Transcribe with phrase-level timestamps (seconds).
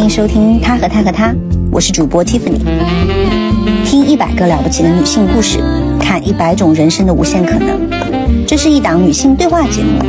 [0.00, 1.28] 欢迎收听《他和他和他》，
[1.70, 2.58] 我是主播 Tiffany。
[3.84, 5.58] 听一百个了不起的女性故事，
[6.00, 7.78] 看一百种人生的无限可能。
[8.46, 10.02] 这是一档女性对话节目，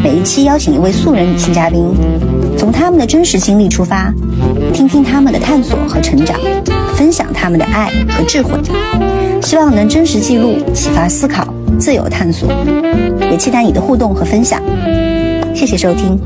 [0.00, 1.92] 每一期邀请一位素人女性嘉宾，
[2.56, 4.14] 从她们的真实经历出发，
[4.72, 6.38] 听听她们的探索和成长，
[6.94, 8.52] 分享她们的爱和智慧，
[9.42, 12.48] 希望能真实记录、启发思考、自由探索，
[13.28, 14.62] 也期待你的互动和分享。
[15.52, 16.16] 谢谢收听。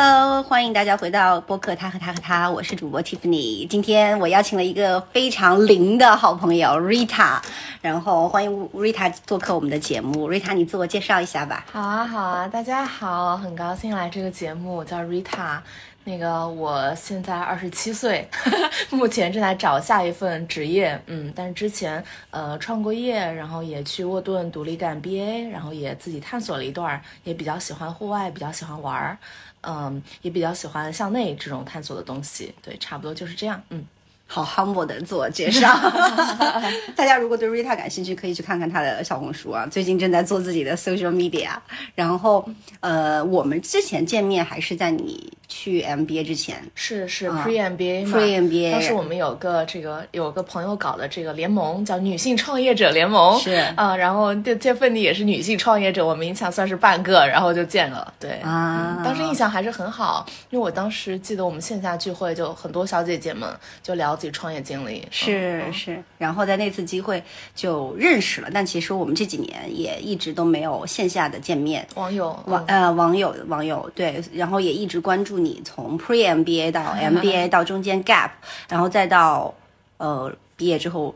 [0.00, 3.66] Hello 欢迎大家回到播客他和他和他，我是主播 Tiffany。
[3.66, 7.40] 今天我邀请了一个非常灵的好朋友 Rita，
[7.80, 10.30] 然后欢迎 Rita 做客我们的节目。
[10.30, 11.66] Rita，你自我介绍一下吧。
[11.72, 15.58] 好啊，好啊，大家好，很高兴来这个节目，我叫 Rita。
[16.04, 18.26] 那个我现在二十七岁，
[18.88, 29.18] 目前正在找下一份职业，嗯，但是之前呃创过业，然后也去沃顿独立干 BA，然后也自己探索了一段，也比较喜欢户外，比较喜欢玩儿，
[29.62, 33.84] 嗯，也比较喜欢向内这种探索的东西，对，差不多就是这样，嗯。
[34.30, 35.74] 好 humble 的自我介绍，
[36.94, 39.66] 大家如果对 Rita 感兴趣，可以去看看她的小红书啊。
[39.66, 41.48] 最近正在做自己的 social media。
[41.94, 42.46] 然后，
[42.80, 48.72] 呃，我们之前见面还是在你去 MBA 之前，是是 pre MBA 嘛？pre MBA。
[48.72, 53.96] 当时我们有个这个有个朋友搞的这个联盟，叫女性创业者联盟，是啊。
[53.96, 58.12] 然后这这份你也是女性创业者，我们勉强算是半个，然后就见了。
[58.20, 63.48] 对啊，当时印象还是很好，因为我当时记得我们线下聚会就很多小姐姐们
[63.82, 64.18] 就聊。
[64.18, 67.22] 自己创业经历是是，然后在那次机会
[67.54, 71.86] 就认识了，但其实我们这几年也一直都没有线下的见面。
[71.94, 78.30] 网友网呃网友网友对，然后也一直关注你从 Pre MBA 到 MBA 到中间 Gap，
[78.68, 79.54] 然后再到
[79.96, 81.14] 呃毕业之后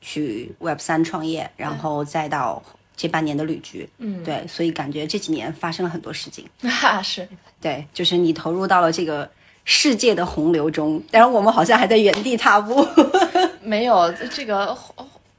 [0.00, 2.62] 去 Web 三创业，然后再到
[2.96, 3.88] 这半年的旅居。
[3.98, 6.44] 嗯，对，所以感觉这几年发生了很多事情。
[6.82, 7.28] 啊，是
[7.60, 9.30] 对，就是你投入到了这个。
[9.66, 12.84] 世界的洪流中，然后我们好像还在原地踏步。
[13.62, 14.76] 没有这个，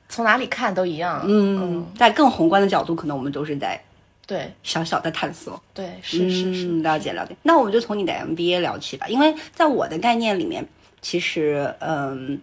[0.08, 1.22] 从哪里看都一样。
[1.28, 3.82] 嗯，在更宏观的角度，可能我们都是在
[4.32, 5.62] 对小小的探索。
[5.74, 7.36] 对，是是是，了解了解。
[7.44, 10.66] 那我们就从你的 MBA 聊起吧，因为在我的概念里面，
[11.02, 12.40] 其实，嗯，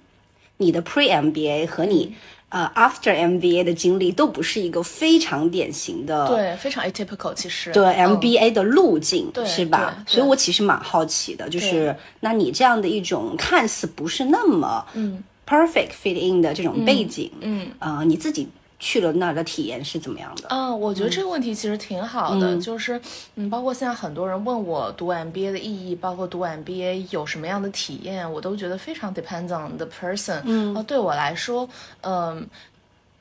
[0.58, 2.14] 你的 Pre MBA 和你。
[2.50, 10.02] 呃，after MBA 的经历都不是一个非常典型的，对，非常 atypical，其实对 MBA 的路径，对，是吧？
[10.06, 18.48] 所以我其实蛮好奇的，就是那你这样的一种看似不是那么嗯 perfect fit in 的这种背景，嗯，呃，你自己。
[18.78, 20.48] 去了那儿的体验是怎么样的？
[20.50, 23.00] 嗯，我觉得这个问题其实挺好的，就是
[23.34, 30.40] 嗯，包括现在很多人问我读 MBA 的意义，包括读 MBA 有什么样的体验，我都觉得非常 depends on the person。
[30.44, 31.68] 嗯，对我来说，
[32.02, 32.46] 嗯。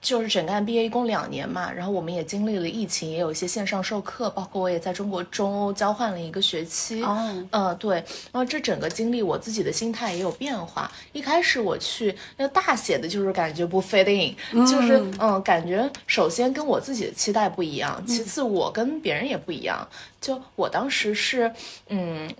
[0.07, 7.03] 就是整个 MBA 一共两年嘛，然后我们也经历了疫情，也有一些线上授课，包括我也在中国中欧交换了一个学期。
[7.03, 7.97] 哦，嗯，对，
[8.31, 10.89] 然后这整个经历，我自己的心态也有变化。
[11.11, 14.33] 一开始我去那大写的就是感觉不 fit in，
[14.65, 19.85] 就是嗯，感觉首先跟我自己的期待不一样，其次我跟别人也不一样。
[20.21, 21.51] 就我当时是
[21.89, 22.33] 嗯。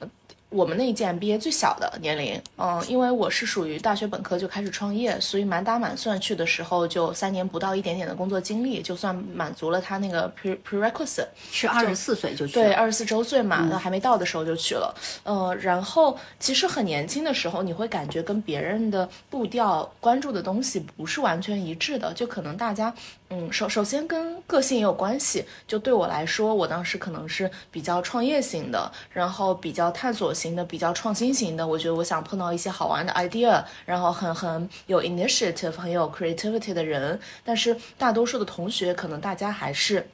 [0.50, 22.94] 我们那一届 MBA 最小的年龄，嗯，因为我是属于大学本科就开始创业，所以满打满算去的时候就三年不到一点点的工作经历，就算满足了他那个 pre prerequisite，是二十四岁就去，对，二十四周岁嘛，那还没到的时候就去了，呃，然后其实很年轻的时候，你会感觉跟别人的步调、关注的东西不是完全一致的，就可能大家。
[23.29, 25.45] 嗯，首首先跟个性也有关系。
[25.67, 31.67] 就对我来说，我当时可能是比较创业型的，然后比较探索型的，比较创新型的。
[31.67, 37.19] 我觉得我想碰到一些好玩的 idea，然后很很有 initiative、很有 creativity 的人。
[37.43, 40.07] 但是大多数的同学，可能大家还是。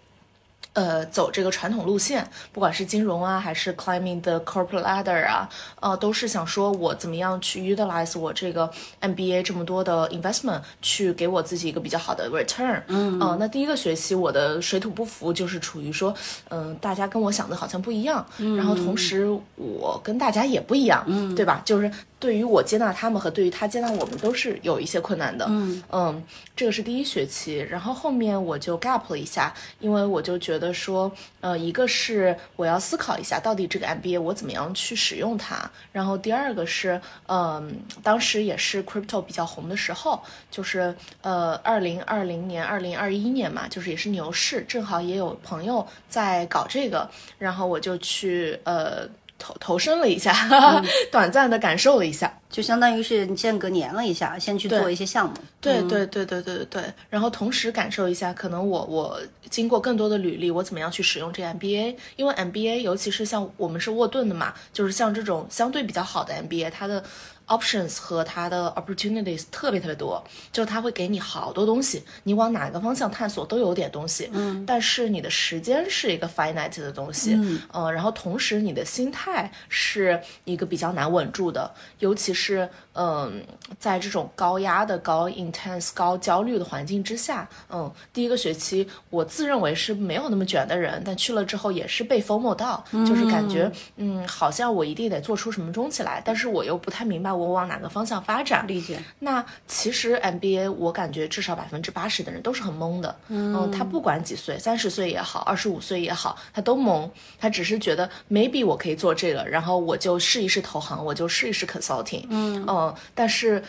[0.74, 5.48] 呃，走这个传统路线，不管是金融啊，还是 climbing the corporate ladder 啊，
[5.80, 8.70] 呃，都是想说我怎么样去 utilize 我这个
[9.02, 12.82] MBA 这么多的 investment，去给我自己一个比较好的 return。
[12.88, 16.14] 嗯，呃，那第一个学期我的水土不服，就是处于说，
[16.50, 18.26] 嗯，大家跟我想的好像不一样，
[18.58, 21.62] 然后同时我跟大家也不一样，嗯，对吧？
[21.64, 21.92] 就是
[22.24, 25.46] 对于我接纳他们和对于他接纳我们都是有一些困难的。
[25.50, 26.24] 嗯嗯，
[26.56, 30.72] 这个是第一学期，然后后面我就 gap 了一下，因为我就觉得。
[30.84, 31.10] 说，
[31.40, 35.70] 呃，一个是我要思考一下，到底这个 MBA 我怎么样去使用它。
[35.92, 40.22] 然后第二个是，嗯，当时也是 crypto 比较红的时候，
[40.52, 49.08] 就是呃，二零二零年、二零二一年嘛，就是也是牛市，正好也有朋友在搞这个，然后我就去呃
[49.44, 50.34] 投投身了一下，
[51.12, 52.31] 短暂的感受了一下。
[52.50, 55.34] 就相当于是你间隔年了一下，先去做一些项目。
[55.60, 59.19] 对对对对对对对，然后同时感受一下，可能我我
[59.50, 61.95] 经过更多的履历，我怎么样去使用这 MBA？
[62.16, 67.04] 因为 MBA，尤其是像我们是沃顿的嘛，就是像这种相对比较好的 MBA，它的。
[67.48, 74.30] Options 和它的 opportunities 特别特别多，就是它会给你好多东西，你往哪个方向探索都有点东西。
[74.31, 77.34] 嗯，但是你的时间是一个 finite 的东西。
[77.34, 81.69] 嗯，呃，然后同时你的心态是一个比较难稳住的，
[82.00, 83.44] 尤其是嗯，
[83.78, 97.32] 在这种高压的、高 intense、高焦虑的环境之下，嗯，第一个学期我自认为是没有那么卷的人，但去了之后也是被 FOMO 到，就是感觉嗯，好像我一定得做出什么东西来，但是我又不太明白。
[97.35, 98.68] 我往哪个方向发展？
[98.68, 99.01] 理解。
[99.19, 103.15] 那其实 MBA，我感觉至少百分之八十的人都是很懵的。
[103.27, 107.09] 嗯，他不管几岁，三十岁也好，二十五岁也好，他都懵。
[107.39, 112.25] 他只是觉得 maybe 我可以做这个，然后我就试一试投行，我就试一试 consulting。
[112.30, 113.63] 嗯嗯，但是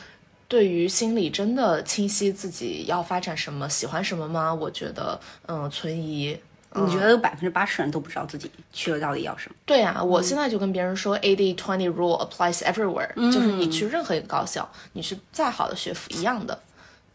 [0.46, 4.52] 对于心里真的清晰自己要发展什么，喜欢什么吗？
[4.55, 6.38] 我觉得，嗯，存疑。
[6.75, 9.55] 你觉得百分之八十人都不知道自己去了到底要什么？
[9.65, 16.59] 对呀，我现在就跟别人说，eighty twenty rule applies everywhere，就是你去任何一个高校，你是再好的学府一样的。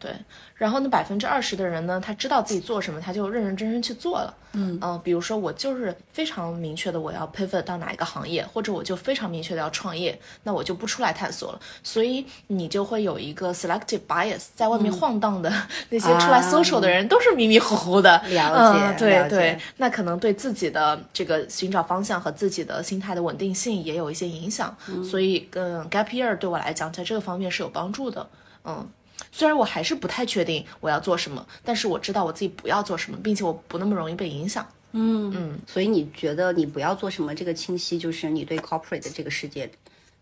[0.00, 0.10] 对，
[0.54, 4.34] 然后那，百分之二十的人呢，他知道自己做什么，他就认认真真去做了。
[4.52, 11.60] 嗯嗯，比如说我就是非常明确的我要 pivot 到哪一个行业，或者我就非常明确的要创业，那我就不出来探索了。
[11.82, 15.52] 所以你就会有一个 selective bias，在外面晃荡的
[15.90, 18.10] 那些出来 social 的人都是迷迷糊糊的。
[18.30, 24.74] 了解，对对，那可能对自己的这个寻找方向和自己的心态的稳定性也有一些影响。
[25.08, 28.26] 所以，嗯，gap year 对我来讲，在这个方面是有帮助的。
[28.64, 28.88] 嗯。
[29.32, 34.66] 虽然我还是不太确定我要做什么，但是我知道我自己不要做什么，并且我不那么容易被影响。
[34.92, 37.34] 嗯嗯，所以你觉得你不要做什么？
[37.34, 39.70] 这个清晰就是你对 corporate 的这个世界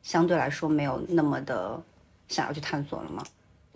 [0.03, 1.81] 相对来说没有那么的
[2.29, 3.25] 想要去探索了吗？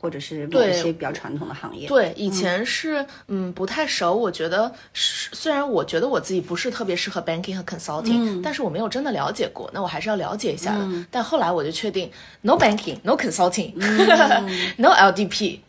[0.03, 4.13] 或者是某一些比较传统的行业，对，以前是嗯不太熟。
[4.13, 11.07] 我觉得虽然我觉得我自己不是特别适合 banking 和 consulting，但是我没有真的了解过，那我还是要了解一下的。
[11.09, 12.11] 但后来我就确定
[12.41, 15.61] ，no banking，no consulting，no LDP，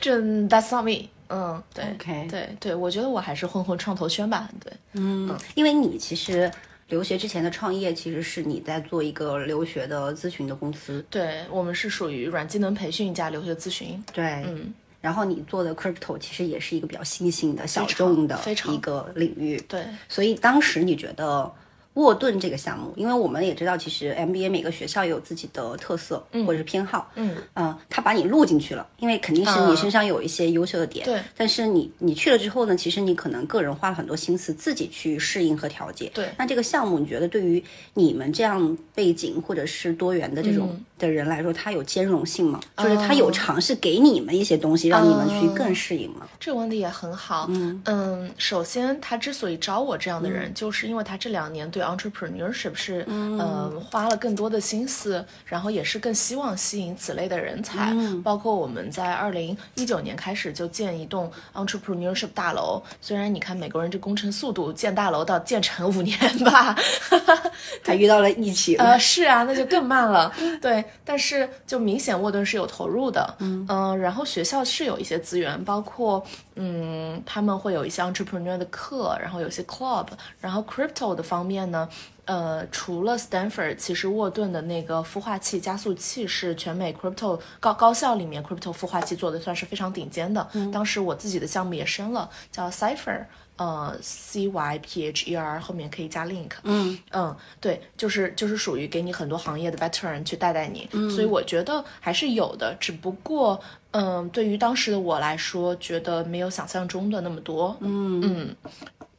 [0.00, 0.16] 这
[0.46, 1.08] that's not me。
[1.28, 1.84] 嗯，对，
[2.28, 4.48] 对对，我觉得我还是混混创投圈吧。
[4.62, 6.48] 对，嗯，因为你其实。
[6.92, 21.50] 留学之前的创业其实是你在做一个留学的咨询的公司，对我们是属于软技能培训加留学咨询，对，嗯，然后你做的 crypto 其实也是一个比较新兴的小众的一个领域，对，所以当时你觉得？
[21.94, 31.20] 沃顿这个项目，因为我们也知道，其实 MBA 每个学校有自己的特色或者是偏好，嗯，呃，他把你录进去了，因为肯定是你身上有一些优秀的点，对。
[31.36, 36.30] 但是你你去了之后呢，其实你可能个人花了很多心思自己去适应和调节，对。
[36.38, 37.62] 那这个项目，你觉得对于
[37.92, 42.58] 你们这样背景或者是多元的这种的人来说，它有兼容性吗？
[42.78, 46.26] 就是他有尝试给你们一些东西，让你们去更适应吗？
[46.40, 48.30] 这个问题也很好，嗯嗯。
[48.38, 51.81] 首先，他之所以招我这样的人，就是因为他这两年对。
[51.84, 57.94] Entrepreneurship 是嗯花了更多的心思，然后也是更希望吸引此类的人才。
[58.22, 62.82] 包括我们在二零一九年开始就建一栋 entrepreneurship 大楼。
[63.00, 66.76] 虽然你看美国人这工程速度，建大楼到建成五年吧
[67.84, 68.76] 还遇到了疫情。
[68.78, 70.32] 呃，是啊，那就更慢了。
[70.60, 73.34] 对，但是就明显沃顿是有投入的。
[73.38, 73.66] 嗯，
[73.98, 76.24] 然后学校是有一些资源，包括
[76.56, 80.06] 嗯他们会有一些 entrepreneur 的课，然后有些 club，
[80.40, 81.62] 然后 crypto 的方面。
[81.72, 81.88] 呢，
[82.24, 90.48] 呃，除了 Stanford，其实沃顿的那个孵化器加速器是全美 crypto 高高校里面 crypto 孵化器做的算是非常顶尖的。
[90.72, 93.24] 当时我自己的项目也升了，叫 Cipher，
[93.56, 96.50] 呃，C Y P H E R 后面可以加 link。
[96.62, 103.60] 嗯嗯，对，就是就是属于给你很多行业的 veteran 去带带你，所以我觉得还是有的，只不过，
[103.90, 107.76] 嗯，对于当时的我来说，觉得没有想象中的那么多。
[107.80, 108.56] 嗯嗯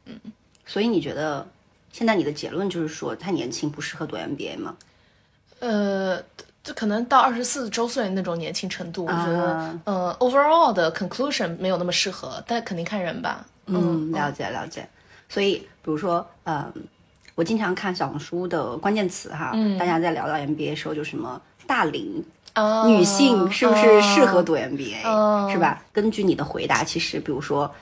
[0.06, 0.20] 嗯，
[0.64, 1.46] 所以你觉得？
[1.94, 4.74] 现在你的结论就是说太年轻不适合读 MBA 吗？
[5.60, 6.20] 呃，
[6.60, 13.46] 这可能到二十四周岁那种年轻程度，我觉得，呃，overall 的 conclusion 没有那么适合，但肯定看人吧。
[13.66, 14.84] 嗯，了解了解。
[15.28, 16.72] 所以，比如说，嗯，
[17.36, 22.24] 我经常看小红书的关键词哈，大家在聊到 MBA 的时候，就什么大龄
[22.88, 25.00] 女性是不是适合读 MBA，
[25.52, 25.80] 是吧？
[25.92, 27.72] 根据你的回答，其实比如说。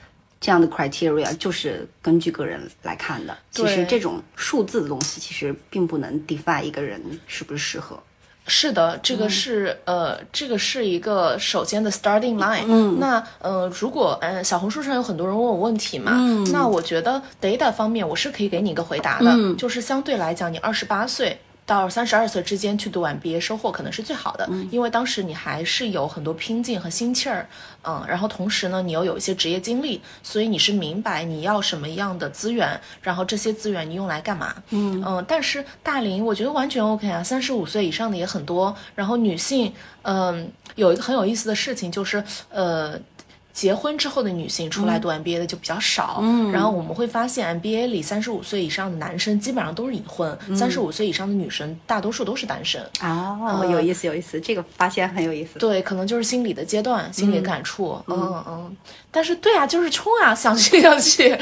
[0.43, 3.33] 这样的 criteria 就是根据个人来看的。
[3.49, 7.97] 其实这种数字的东西，其实并不能 define 一个人是不是适合。
[8.45, 12.65] 是的，这个是呃，这个是一个首先的 starting line。
[12.67, 12.99] 嗯。
[12.99, 16.11] 那呃，如果呃，小红书上有很多人问我问题嘛，
[16.51, 21.39] 那我觉得 data 方面我是可以给你一个回答的，就是相对来讲，你二十八岁。
[21.65, 27.47] 到三十二岁之间去读完毕业收获可能是最好的，因为当时你还是有很多拼劲和心气儿，
[27.83, 42.99] 嗯，然后同时呢，你又有一些职业经历，所以你是明白你要什么样的资源，然后这些资源你用来干嘛，嗯嗯，但是大龄我觉得完全 OK 啊，三十五岁以上的也很多，然后女性，嗯，有一个很有意思的事情就是，呃。
[43.53, 52.81] 结婚之后的女性出来读 MBA 的就比较少，嗯，然后我们会发现 MBA 里三十五岁以上的男生基本上都是已婚，三十五岁以上的女生大多数都是单身。
[53.01, 55.59] 哦，有意思，有意思，这个发现很有意思。
[55.59, 57.95] 对，可能就是心理的阶段，心理感触。
[58.07, 58.75] 嗯嗯。
[59.11, 61.37] 但是对啊，就是冲啊， 想去就去。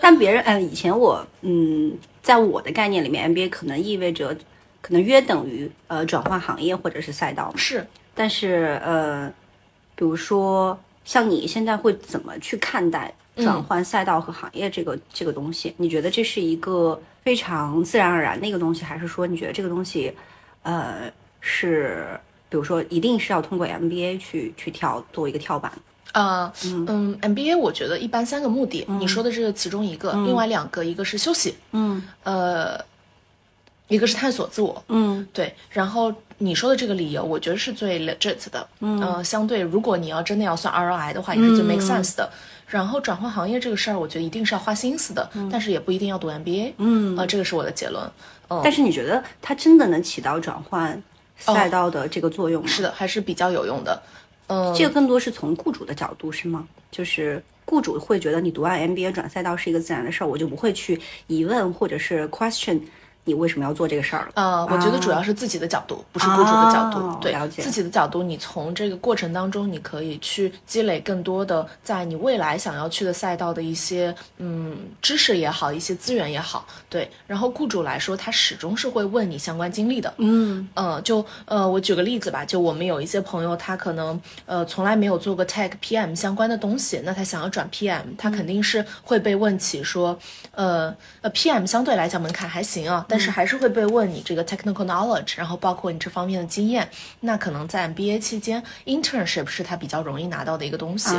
[0.00, 1.92] 但别人，嗯，以前我，嗯，
[2.22, 4.34] 在我的概念里面，MBA 可能意味着，
[4.80, 7.52] 可能约等于呃转换行业或者是赛道。
[7.56, 7.86] 是。
[8.14, 9.28] 但是呃，
[9.94, 10.80] 比如说。
[11.04, 15.74] 像你现在会怎么去看待转换赛道和行业这个这个东西？
[15.76, 20.12] 你觉得这是一个非常自然而然的一个东西，还是说你觉得这个东西，
[20.62, 22.06] 呃，是
[22.48, 25.72] 比如说一定是要通过 MBA 去去跳做一个跳板？
[26.12, 32.78] 啊，嗯，MBA 我觉得一般三个目的，你说的这个其中一个，另外两个一个是休息，嗯，呃，
[33.88, 36.12] 一个是探索自我，嗯，对，然后。
[36.42, 38.66] 你说的这个理由，我觉得是最 legit 的。
[38.80, 42.28] 嗯，相对，如果你要真的要算 ROI 的话，也是最 make sense 的。
[42.66, 46.72] 然后转换行业这个事儿，我觉得一定是要花心思的，但是也不一定要读 MBA。
[46.78, 48.02] 嗯，啊，这个是我的结论。
[48.48, 51.00] 嗯，但是你觉得它真的能起到转换
[51.36, 52.68] 赛道的这个作用吗？
[52.68, 54.02] 是的，还是比较有用的。
[54.48, 56.66] 嗯，这个更多是从雇主的角度是吗？
[56.90, 62.80] 就是雇主会觉得你读完 MBA 转赛道是一个自然的事儿，我就不会去疑问或者是 question。
[63.24, 64.32] 你为什么要做这个事儿了？
[64.34, 67.18] 呃，我觉得主要是自己的角度，不是雇主的角度。
[67.20, 76.66] 对，自己的角度，你从这个过程当中，你可以去积累更多的在你未来想要去的赛道的一些嗯知识也好，一些资源也好。
[76.90, 80.12] 对，然后雇主来说，他始终是会问你相关经历的。
[80.18, 90.18] 嗯，呃，就呃，我举个例子吧，就我们有一些朋友，他可能呃从来没有做过 Tech PM 相关的东西，那他想要转 PM，他肯定是会被问起说，
[90.50, 93.06] 呃呃，PM 相对来讲门槛还行啊。
[93.12, 96.88] 但是还是会被问你这个 technical knowledge，然后包括你这方面的经验。
[97.20, 101.10] 那可能在 MBA 期间，internship 是他比较容易拿到的一个东西。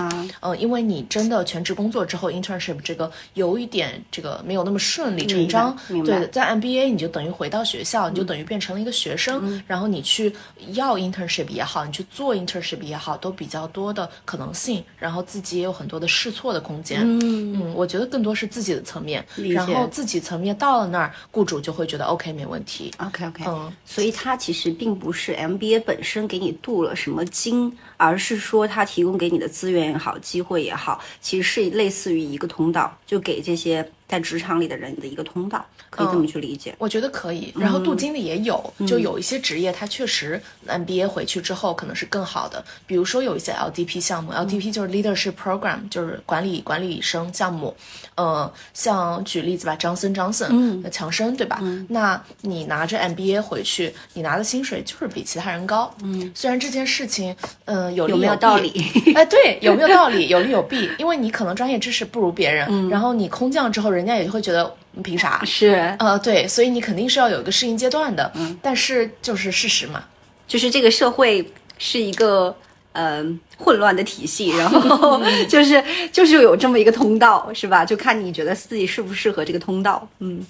[0.41, 5.77] 嗯，因为你真的全职工作之后，internship 这个有一点这个没有那么顺理成章。
[6.03, 9.63] 对，在 MBA 你就等于回到学校，你就等于变成了一个学生。
[9.67, 10.35] 然后你去
[10.71, 14.83] 要 internship 也好，你去做 internship 也好，都比较多的可能性。
[14.97, 17.01] 然后自己也有很多的试错的空间。
[17.03, 19.23] 嗯嗯，我觉得更多是自己的层面。
[19.53, 21.82] 然后自己层面到了那儿，雇主就会。
[21.85, 33.89] 觉得 OK 没问题，OK OK，嗯，所以它其实并不是 MBA 本身给你镀了什么金，而是说它提供给你的资源也好，机会也好，其实是类似于一个通道，就给这些。
[34.07, 36.75] 在职场里的人的一个通道，可以这么去理解。
[36.77, 37.53] 我觉得可以。
[37.57, 42.63] 然后镀金的也有，就有一些职业，它确实 MBA 回去之后可能是更好的。
[42.85, 47.75] 比如说有一些 LDP 项目，LDP 就是 Leadership Program，就是管理管理生项目。
[48.15, 51.59] 呃，像举例子吧，张森张森，强生对吧？
[51.89, 55.91] 那你拿着 MBA 回去，你拿的薪水就是比其他人高。
[56.03, 58.71] 嗯，虽然这件事情，嗯，有利有有道理？
[59.15, 60.27] 哎，对，有没有道理？
[60.27, 65.43] 有利有弊，因为你可能专业知识不如别人，然后你空降之后，人家也会觉得凭啥？
[65.45, 68.31] 是，呃，对，所以你肯定是要有一个适应阶段的。
[68.35, 70.03] 嗯，但是就是事实嘛，
[70.47, 72.55] 就是这个社会是一个
[72.91, 73.23] 呃
[73.57, 77.83] 混乱的体系， 然后就是就是有这么一个通道，是吧？
[77.85, 80.07] 就看你觉得自己适不适合这个通道。
[80.19, 80.45] 嗯，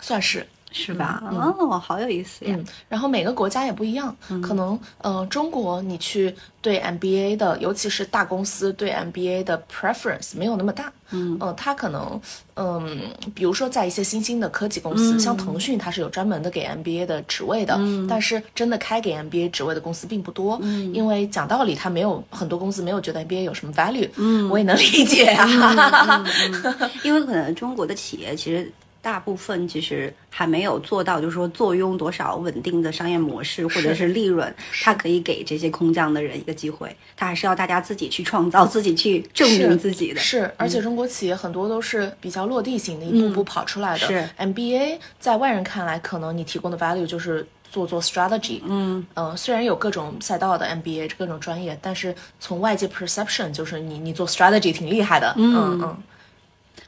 [0.00, 0.46] 算是。
[0.76, 1.22] 是吧？
[1.32, 2.54] 哦，好有意思呀。
[2.58, 10.92] 嗯，然后每个国家也不一样，可能呃，中国你去对 MBA 的，尤其是大公司对 MBA 的 preference 没有那么大。
[11.12, 12.20] 嗯，呃，他可能
[12.56, 12.98] 嗯，
[13.32, 17.76] 比如说在一些新兴的科技公司，像腾讯，它是有专门的给 MBA 的职位的。
[17.78, 20.58] 嗯，但是真的开给 MBA 职位的公司并不多。
[20.62, 24.10] 嗯，因为讲道理，他没有很多公司没有觉得 MBA 有什么 value。
[24.16, 26.24] 嗯，我也能理解啊。
[27.04, 28.70] 因为可能中国的企业其实。
[29.06, 36.92] 大部分其实还没有做到，就是说坐拥多少稳定的商业模式或者是利润，它可以给这些空降的人一个机会。
[37.16, 40.18] 它还是要大家自己去创造，自己去证明自己的。
[40.18, 43.98] 是，而且中国企业很多都是比较落地型的，一步步跑出来的。
[44.08, 48.60] 是 MBA 在外人看来，可能你提供的 value 就是做做 strategy。
[48.66, 55.32] 嗯嗯，虽然有各种赛道的 MBA 各种专业，但是从外界 perception 就是你你做 strategy 挺厉害的。
[55.36, 55.96] 嗯嗯，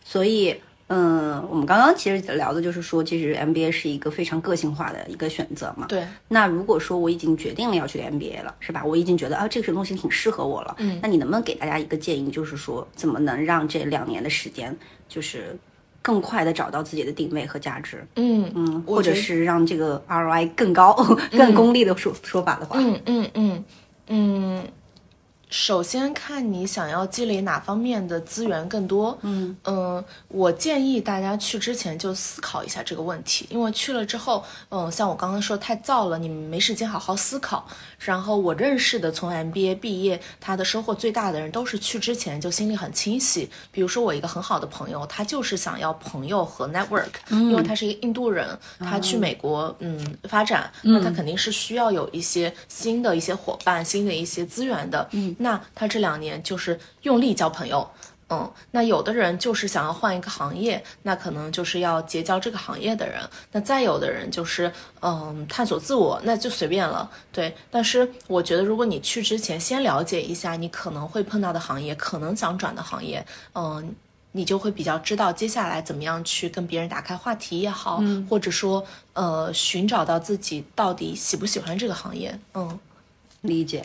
[0.04, 0.60] 所以。
[0.88, 5.86] 嗯，我们刚刚其实聊的就是说，其实 MBA 是一个非常个性化的一个选择嘛。
[5.86, 6.02] 对。
[6.28, 8.82] 那如果说我已经决定了要去 MBA 了，是吧？
[8.84, 10.74] 我已经觉得啊，这个东西挺适合我了。
[10.78, 10.98] 嗯。
[11.02, 14.74] 那你能不能给大家一个建议，就是说怎么能让这两年的时间，
[15.08, 15.54] 就是
[16.00, 18.02] 更快的找到自己的定位和价值。
[18.16, 20.94] 嗯嗯，或者是让这个 ROI 更高、
[21.36, 23.64] 更功利的说说法的话，嗯嗯嗯
[24.06, 24.64] 嗯，
[25.50, 29.18] 首先看你想要积累哪方面的资源更多。
[29.22, 29.56] 嗯
[30.28, 37.66] 我建议大家去之前就思考一下这个问题，因为去了之后，嗯，像我刚刚说太燥了，你没时间好好思考。
[37.98, 43.48] 然后我认识的从 MBA 毕业，他的收获最大的人都是去之前就心里很清晰。
[43.72, 48.46] 比如说我一个很好的朋友，他就是想要朋友和 network，、因为他是一个印度人，
[48.78, 55.08] 他去美国嗯发展，那他肯定是需要有一些新的一些伙伴、新的一些资源的。
[55.12, 57.90] 嗯，那他这两年就是用力交朋友。
[58.30, 63.20] 嗯，那有的人就是想要换一个行业，那可能就是要结交这个行业的人。
[63.52, 67.10] 那再有的人就是嗯探索自我，那就随便了。
[67.32, 73.94] 对，但是我觉得如果你去之前先了解一下你可能会碰到的行业，可能想转的行业，嗯。
[74.32, 82.38] 你就会比较知道接下来怎么样去跟别人打开话题也好，或者说呃寻找到自己到底喜不喜欢这个行业。
[82.52, 82.78] 嗯，
[83.40, 83.82] 理解。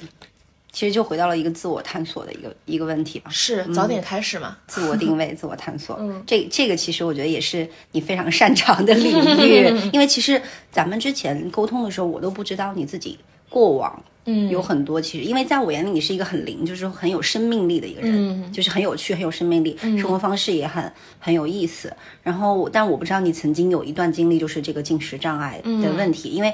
[0.74, 4.58] 其实就回到了一个自我探索的一个一个问题吧，是早点开始嘛。
[4.68, 5.96] 自我定位、自我探索。
[6.00, 9.12] 嗯，这这个其实我觉得也是你非常擅长的领
[9.48, 14.03] 域， 因为其实咱们之前沟通的时候，我都不知道你自己过往。
[14.25, 20.89] 嗯，有很多其实，因为在我眼里你是一个很灵，就是很有生命力的一个人，嗯就是很有趣、很有生命力，生活方式也很
[21.20, 21.94] 很有意思。
[22.24, 26.53] 然后，但我不知道你曾经有一段经历，就是这个进食障碍的问题，因为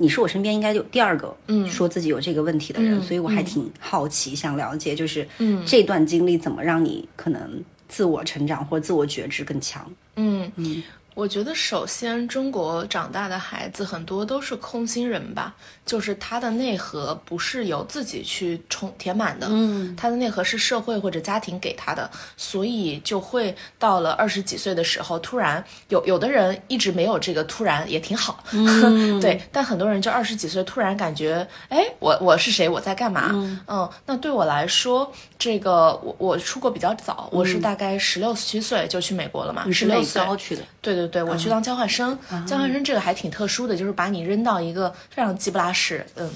[0.00, 9.88] 你是我身边应该有第二个嗯说自己有这个问题的人，所以我还挺好奇，想了解就是嗯这段经历怎么让你可能自我成长或自我觉知更强。
[10.16, 10.82] 嗯嗯。
[11.16, 15.54] 我觉得，首先，中国长大的孩子很多都是空心人吧，
[15.90, 33.30] 就是他的内核不是由自己去充填满的，嗯，他的内核是社会或者家庭给他的，所以就会到了二十几岁的时候，突然有有的人一直没有这个突然也挺好，嗯、 对，但很多人就二十几岁突然感觉，哎，我我是谁，我在干嘛？
[33.32, 33.58] 嗯。
[33.66, 41.08] 嗯，那对我来说，这个我我出国比较早，我是大概十六七岁就去美国了嘛，十六岁去的，对对。
[41.08, 42.16] 对，我去当交换生，
[42.46, 46.30] 交换生这个还挺特殊的，就是把你扔到一个非常鸡不拉屎，是，嗯。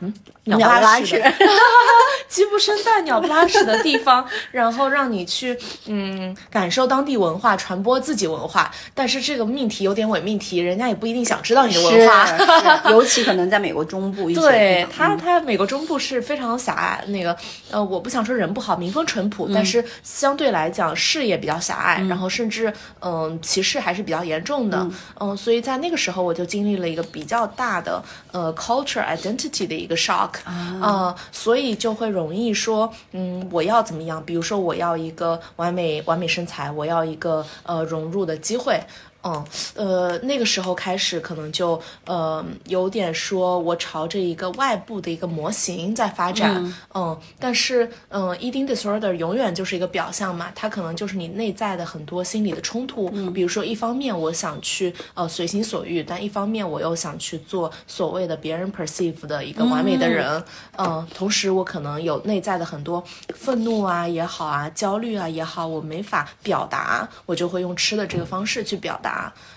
[0.00, 0.12] 嗯，
[0.44, 1.22] 鸟不拉屎，
[2.28, 8.70] 鸡不生蛋、鸟不拉屎的地方，然后让你去嗯感受当地文化，传播自己文化。
[8.94, 12.26] 但是这个命题有点伪命题，人家也不一定想知道你的文化，
[12.90, 14.40] 尤其可能在美国中部一些。
[14.40, 17.04] 对他，他美国中部是非常狭隘。
[17.08, 17.36] 那个
[17.70, 24.88] 呃，我不想说人不好，民风淳朴，但是相对来讲视野比较狭隘，然后甚至嗯歧视还是比较严重的。
[25.18, 32.08] 嗯，所以在那个时候我就经历了一个比较大的呃 culture identity 的一个 shock 啊，所以就会。
[32.08, 34.20] 容易说，嗯，我要怎么样？
[34.24, 38.80] 比如说，我要一个完美完美身材，我要一个呃融入的机会。
[39.24, 60.42] 嗯，呃，那个时候开始可能就呃有点说，我朝着一个外部的一个模型在发展，嗯，但是嗯，eating disorder 永远就是一个表象嘛，它可能就是你内在的很多心理的冲突，比如说一方面我想去呃随心所欲，但一方面我又想去做所谓的别人 perceive 的一个完美的人，
[60.76, 63.02] 嗯，同时我可能有内在的很多
[63.34, 69.07] 愤怒啊也好啊，焦虑啊也好，我没法表达，我就会用吃的这个方式去表达。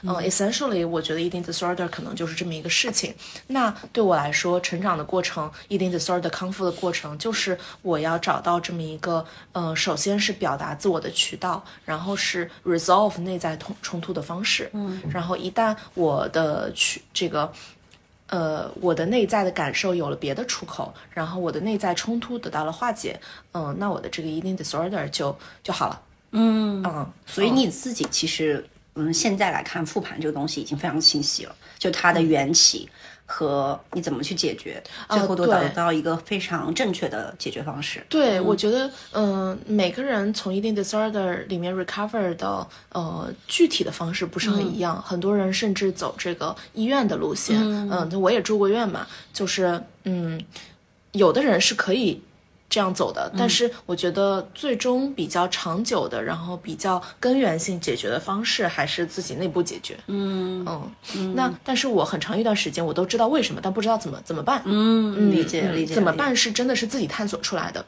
[0.04, 3.14] 嗯，essentially，我觉得 eating disorder 可能就是这么一个事情。
[3.48, 14.70] 那对我来说，成长的过程，eating disorder 康复的过程，就是我要找到这么一个，呃，首先是表达自我的渠道，然后是 resolve 内在冲冲突的方式。
[14.74, 17.52] 嗯，然后一旦我的去这个，
[18.28, 23.20] 呃，我的内在的感受有了别的出口，然后我的内在冲突得到了化解，
[23.54, 26.02] 嗯，那我的这个 eating disorder 就就好了。
[26.32, 28.66] 嗯嗯，所以你自己其实。
[28.95, 32.89] 嗯，现在来看复盘这个东西已经非常清晰了，就它的缘起
[33.25, 38.06] 和你怎么去解决，最后都得到一个非常正确的解决方式。
[38.10, 47.58] 对，我觉得，嗯，每个人从 eating disorder 里面 recover 的呃具体的方式不是很一样，很多人甚至走这个医院的路线。
[47.89, 50.43] 嗯，我也住过院嘛，就是嗯，
[51.13, 52.21] 有的人是可以。
[52.72, 59.98] 这样走的，但是我觉得最终比较长久的，然后比较根源性解决的方式还是自己内部解决。
[60.08, 60.66] 嗯
[61.14, 64.62] 嗯，那但是我很长一段时间我都知道为什么，但不知道怎么怎么办。
[64.64, 65.94] 嗯，理解理解。
[65.94, 67.86] 怎么办是真的是自己探索出来的，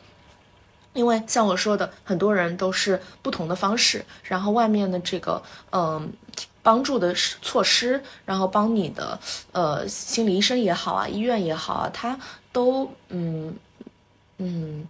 [0.92, 5.42] 因为像我说的，很多人都是不同的方式，然后外面的这个
[5.72, 6.12] 嗯
[6.62, 9.18] 帮助的措施，然后帮你的
[9.54, 12.20] 呃心理医生也好啊，医院也好啊，他
[12.52, 13.56] 都嗯。
[14.38, 14.88] 嗯，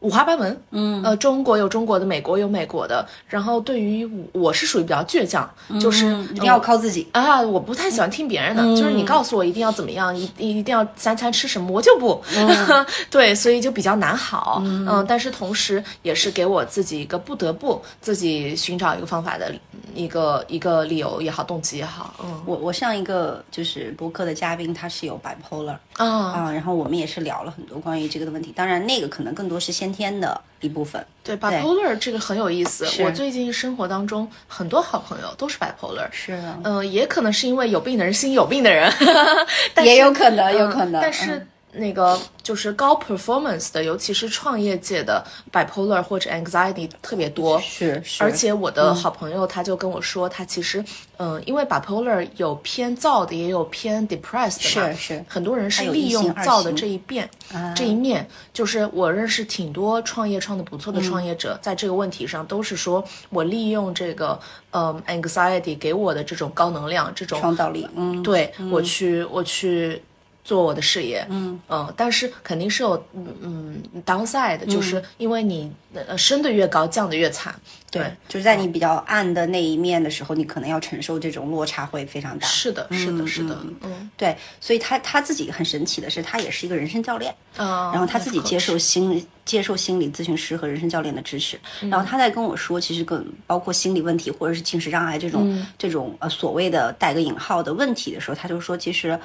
[0.00, 3.04] 五花八门，嗯，呃，中国有中国的，美国有美国的。
[3.26, 5.48] 然后对于我，我是属于比较倔强，
[5.80, 7.40] 就是一定要靠自己啊。
[7.40, 12.22] 我不太喜欢听别人的，就是你告诉我一定要怎么样，一一定要三餐吃什么，我就不。
[13.10, 14.62] 对，所以就比较难好。
[14.64, 19.52] 嗯，但是同时也是给我自己一个不得不自己寻找一个方法的
[19.94, 22.14] 一个一个理由也好，动机也好。
[22.22, 28.52] 嗯，我我上一个就是播客的嘉宾，他是有 bipolar 啊啊，然后我们也是聊了很多关于这个的问题。
[28.54, 29.98] 当然，那个可能更多是先。
[29.98, 32.86] 天的一部分，对 bipolar 这个很有意思。
[33.02, 38.88] 我最近生活当中很多好朋友都是 bipolar，是，嗯，也可能是因为有病的人心有病的人，
[39.84, 41.46] 也有可能，有可能，但是。
[41.78, 47.60] 那个就是高 performance 的，尤其是创业界的 bipolar 或者 anxiety 特别多。
[47.60, 48.22] 是是。
[48.22, 50.84] 而且我的好朋友他就跟我说，他其实，
[51.16, 54.92] 嗯，因为 bipolar 有偏躁的，也有偏 depressed 的。
[54.92, 55.24] 是是。
[55.28, 57.28] 很多人是利用躁的这一面，
[57.74, 64.38] 这一面，就是我认识挺多创业创的不错的创业者，在这个问题上都是说我利用这个，
[64.72, 70.02] 嗯，anxiety 给我的这种高能量，这种创造力，嗯，对我去我去。
[70.48, 71.60] 做我的事业，嗯。
[71.68, 77.54] 嗯，但是肯定是有嗯嗯 downside，就是因为你呃升的越高，降的越惨，
[77.90, 82.46] 对，就是在你比较暗的那一面的时候，你可能要承受这种落差会非常大。
[82.46, 99.18] 是的，是的，是的，嗯，对，所以他他自己很神奇的是，他也是一个人生教练，啊，然后他自己接受心接受心理咨询师和人生教练的支持，然后他在跟我说，其实跟包括心理问题或者是进食障碍这种这种呃所谓的带个引号的问题的时候，他就说其实。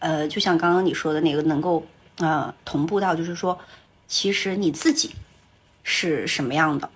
[0.00, 1.86] 呃，就像刚刚你说的那个，能够
[2.16, 3.56] 呃同步到，就是说，
[4.08, 5.14] 其实你自己
[5.84, 6.90] 是什么样的，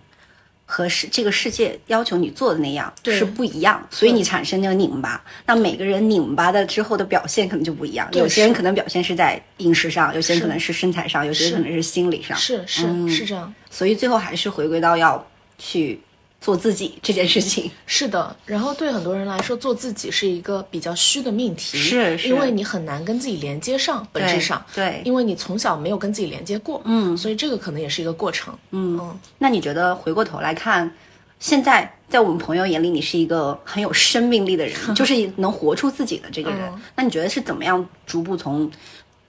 [0.66, 5.22] 和世这个世界要求你做的那样是不一样，所以你产生那个拧巴。
[5.46, 13.54] 那每个人拧巴的之后的表现可能就不一样，有些人可能表现是在饮食上，有些人可能是身材上，有些人可能是心理上，是是是这样。
[13.70, 15.24] 所以最后还是回归到要
[15.58, 16.00] 去。
[16.44, 17.70] 做自己这件事情。
[17.86, 28.98] 是的，然后对很多人来说，做自己是一个比较虚的命题，是，因为你很难跟自己连接上，本质上，对，因为你从小没有跟自己连接过，嗯，所以这个可能也是一个过程，嗯。
[29.00, 29.18] 嗯。
[29.38, 30.92] 那你觉得回过头来看，
[31.40, 38.70] 现在在我们朋友眼里，你是一个很有生命力的人， 就是能活出自己的这个人，那你觉得是怎么样逐步从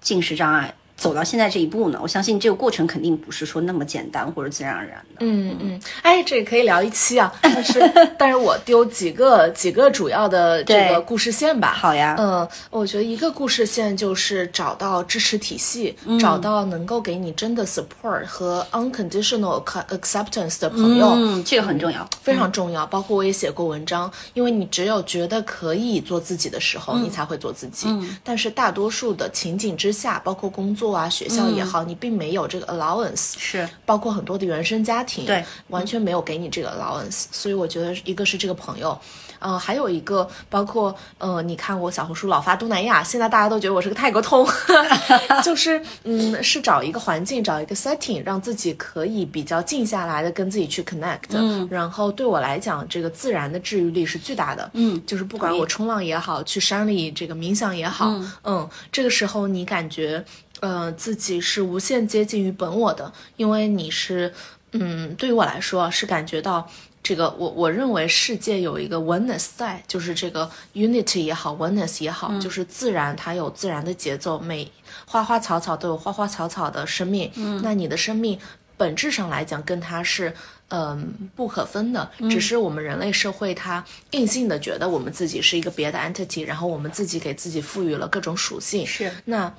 [0.02, 0.76] 进食障碍？
[0.98, 5.18] 走到现在这一步呢，我相信这个过程肯定不是说那么简单或者自然而然的。
[5.20, 11.74] 嗯嗯，哎，这个可以聊一期啊， 但是但是我丢几个几个主要的这个故事线吧。
[11.74, 12.16] 好呀。
[12.18, 21.12] 嗯，我觉得一个故事线就是找到支持体系，找到能够给你真的 support 和 unconditional acceptance 的朋友。
[21.16, 22.86] 嗯，这个很重要，非常重要。
[22.86, 27.88] 包括我也写过文章，因为你只有觉得可以做自己的时候，你才会做自己。
[27.90, 28.18] 嗯。
[28.24, 30.85] 但是大多数的情景之下，包括工作。
[30.92, 33.68] 啊，学校也好，你并没有这个 allowance，是。
[33.86, 38.98] 包括很多的原生家庭，对，完全没有给你这个 allowance，所以我觉得一个是这个朋友。
[39.02, 39.25] 嗯，
[39.60, 44.48] 还有一个包括，呃，你看我小红书老发东南亚，现在大家都觉得我是个泰国通，
[45.44, 51.20] 就是，嗯，是找一个环境，找一个 setting，让自己可以比较静下来的跟自己去 connect。
[51.30, 54.70] 嗯，然后对我来讲，这个自然的治愈力是巨大的。
[54.74, 60.24] 嗯，就是不管我冲浪也好，去山里这个冥想也好，嗯，这个时候你感觉，
[60.60, 64.34] 呃，自己是无限接近于本我的，因为你是，
[64.72, 66.68] 嗯，对于我来说是感觉到。
[67.06, 74.72] 这个我我认为世界有一个 oneness 在，就是这个 unity 也好，oneness 也好，就是自然它有自然的节奏，每
[75.06, 77.32] 花花草草都有花花草草的生命。
[77.36, 78.40] 嗯，那你的生命
[78.76, 80.34] 本质上来讲跟它是
[80.70, 88.84] 嗯不可分的，只是我们人类社会它硬性的觉得我们自己是一个别的 entity，然后我们自己给自己赋予了各种属性。
[88.88, 89.54] 是那。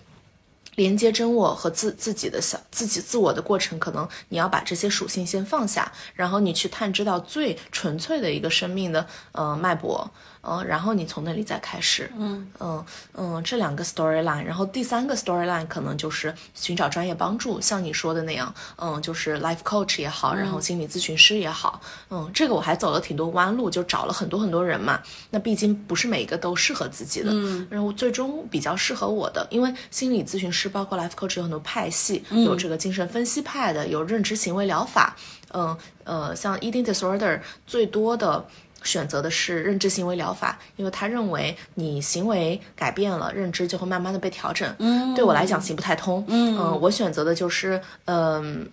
[0.76, 10.10] 连接真我和自自己的小自己自我的过程，可能你要把这些属性先放下，然后你去探知到最纯粹的一个生命的呃脉搏。
[10.48, 12.46] 嗯，然后你从那里再开始，嗯。
[12.60, 21.80] 嗯嗯，这两个 storyline，然后第三个 storyline 可能就是寻找专业帮助，像你说的那样，嗯，就是 life coach 也好，然后心理咨询师也好，
[22.10, 25.00] 嗯，这个我还走了挺多弯路，就找了很多很多人嘛。
[25.30, 35.16] 那毕竟不是每一个都适合自己的，嗯，然后最终比较适合我的，因为心理咨询师包括 life coach 有很多派系，有这个精神分析派的，有认知行为疗法，
[35.52, 38.46] 嗯呃，像 eating disorder 最多的。
[38.86, 44.74] 选择的是认知行为疗法，因为他认为你行为改变了，认知就会慢慢的被调整。
[44.78, 46.24] 嗯，对我来讲行不太通。
[46.28, 48.66] 嗯，我选择的就是嗯，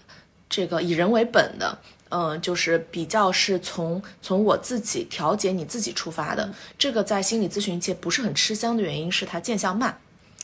[0.49, 1.77] 这个以人为本的，
[2.09, 6.49] 嗯，就是比较是从从我自己调节你自己出发的。
[6.77, 9.97] 这个在心理咨询界不是很吃香的原因是它见效慢，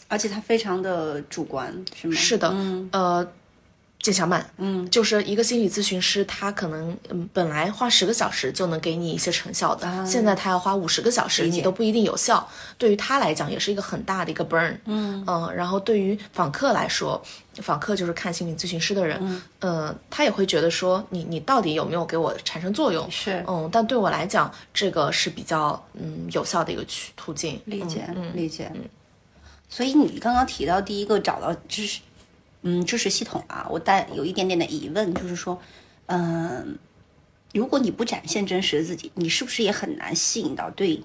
[0.07, 2.15] 而且它非常的主观，是吗？
[2.15, 2.55] 是的，
[2.91, 3.27] 呃。
[4.01, 12.47] 见效慢，嗯，就是一个心理咨询师，他可能嗯本来花十个小时就能给你一些成效的，现在他要花五十个小时，你都不一定有效。
[12.77, 15.53] 对于他来讲，也是一个很大的一个 burn，嗯嗯。
[15.53, 17.21] 然后对于访客来说，
[17.55, 23.05] 访客就是看心理咨询师的人，嗯呃，他也会觉得说你你到底有没有给我产生作用？
[23.11, 23.69] 是，嗯。
[23.69, 27.61] 但对我来讲，这个是比较嗯有效的一个途途径。
[27.65, 28.71] 理解，嗯理解。
[28.73, 28.81] 嗯。
[29.67, 31.99] 所以你刚刚提到第一个找到知识。
[32.61, 35.57] 嗯，知识系统啊，我带有一点点的疑问，就是说，
[36.07, 36.77] 嗯，
[37.53, 41.01] 如果你不展现真实的自己，你是不是也很难吸引到对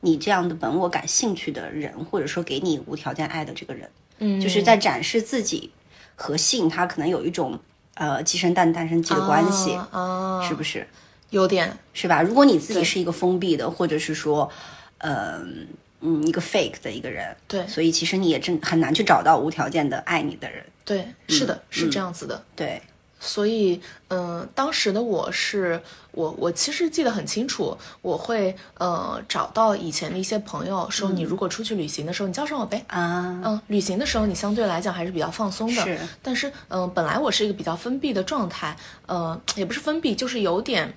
[0.00, 3.88] 你这样的本我感兴趣的人，或者说给你无条件爱的这个人？
[4.18, 5.70] 嗯，就是在展示自己
[6.16, 7.58] 和吸引他，可能有一种
[7.94, 10.86] 呃鸡生蛋蛋生鸡的关系，啊，是不是？
[11.30, 12.20] 有点是吧？
[12.22, 14.50] 如果你自己是一个封闭的，或者是说，
[14.98, 15.68] 嗯。
[16.08, 22.80] 嗯，一个 fake 的一个人，对，所以其实你也真很难去找到无条件的爱你的人，对，是的，是这样子的，对，
[23.18, 40.94] 所以，嗯，当时的我是，我我其实记得很清楚，我会呃找到以前的一些朋友，说你如果出去旅行的时候，你叫上我呗，啊，嗯，旅行的时候你相对来讲还是比较放松的，是，但是，嗯，本来我是一个比较封闭的状态，呃，也不是封闭，就是有点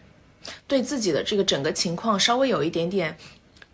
[0.67, 3.17] 对自己的这个整个情况稍微有一点点。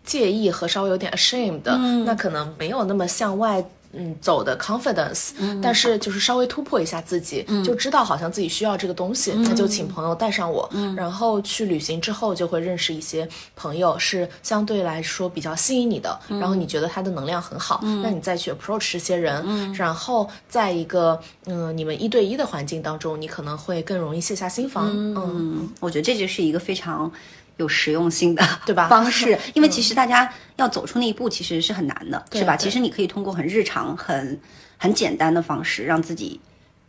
[0.06, 5.30] 介意和稍微有点 ashamed 的，那可能没有那么向外嗯走的 confidence，
[5.62, 24.90] 但是就是稍微突破一下自己，就知道好像自己需要这个东西，那就请朋友带上我，然后去旅行之后就会认识一些朋友，是相对来说比较吸引你的，然后你觉得他的能量很好，那你再去 approach 这些人，然后在一个嗯你们一对一的环境当中，你可能会更容易卸下心防。
[24.92, 27.10] 嗯，我觉得这就是一个非常。
[27.56, 28.88] 有实用性的， 对吧？
[28.88, 32.56] 方式，因为其实大家要走出那一步，其实是很难的，是吧？
[32.56, 34.40] 其实你可以通过很日常、很
[34.76, 36.40] 很简单的方式，让自己。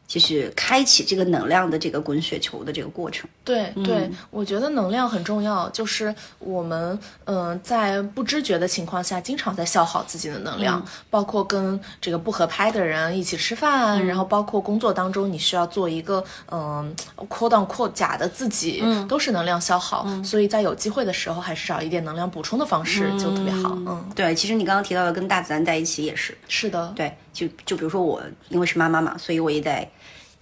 [0.08, 3.30] 就是开启这个能量的这个滚雪球的这个过程。
[3.44, 5.70] 对对，我觉得能量很重要。
[5.70, 16.94] 就是我们嗯，在不知觉的情况下，经常在消耗自己的能量，包括跟这个不合拍的人一起吃饭，然后包括工作当中你需要做一个嗯
[17.28, 20.08] 扩荡扩假的自己，都是能量消耗。
[20.24, 23.74] 所以在有机会的时候，还是找一点能量补充的方式就特别好。
[23.86, 26.38] 嗯，对，其实你刚刚提到的跟大自然在一起也是。
[26.48, 29.88] 是的，对，就就比如说我，因为是妈妈嘛，所以我也得。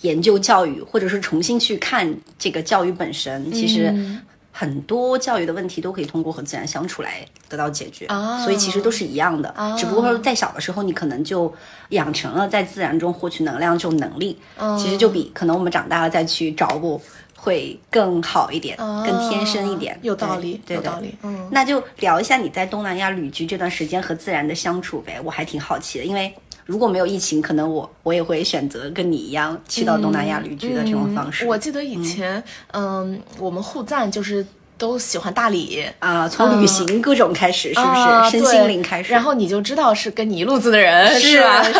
[0.02, 2.06] 研究教育，或者是重新去看
[2.38, 3.92] 这个教育本身，其实
[4.52, 8.06] 很多教育的问题都可以通过和自然相处来得到解决，
[8.44, 9.56] 所以其实都是一样的。
[9.80, 11.52] 只不过说在小的时候，你可能就
[11.90, 14.38] 养成了在自然中获取能量这种能力，
[14.78, 17.02] 其实就比可能我们长大了再去找补
[17.34, 19.98] 会更好一点，更天生一点。
[20.04, 21.16] 有道理，有道理。
[21.24, 26.32] 嗯，那就聊一下你在东南亚旅居这段时间和自然的相处呗，我还挺好奇的，因为。
[26.66, 31.46] 如果没有疫情，可能我我也会选择跟你一样去到东南亚旅居的这种方式。
[31.46, 34.46] 我记得以前，嗯，我们互赞就是。
[34.78, 39.14] 都喜欢大理啊，从旅行各种开始，是不是身心灵开始？
[39.14, 41.64] 然后你就知道是跟你一路子的人，是吧？
[41.64, 41.74] 没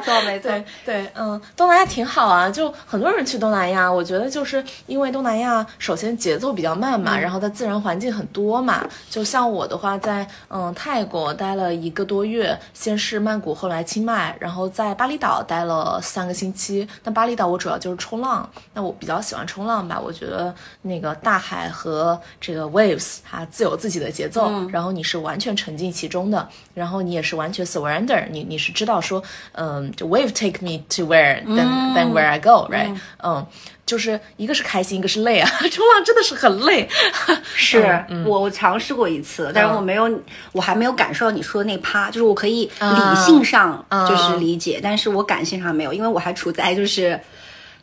[0.00, 0.50] 错，没错。
[0.84, 3.90] 对，嗯，东南亚挺好啊，就很多人去东南亚。
[3.90, 8.86] 我觉得就是因为东南亚首先节奏比较慢嘛，然后它自然环境很多嘛。
[9.08, 16.86] 就像我的话，在嗯泰国待了一个多月，先是曼谷，后来清迈，然后在巴厘岛待了三个星期。
[17.04, 19.98] 那巴厘岛我主要就是冲浪，那我比较喜欢冲浪吧。
[19.98, 32.98] 我觉得那个大海和这个 waves 它自有自己的节奏，然后你是完全沉浸其中的，然后你也是完全 surrender，你你是知道说，嗯，就 wave take me to where then then where I go，right？
[33.22, 33.46] 嗯，
[33.86, 36.88] 就是一个是开心，一个是累啊， 冲浪真的是很累。
[37.54, 40.10] 是我我尝试过一次，但是我没有，
[40.50, 47.20] 我还没有感受到你说的那趴，就是我可以理性上就是理解，但是我感性上没有，因为我还处在就是。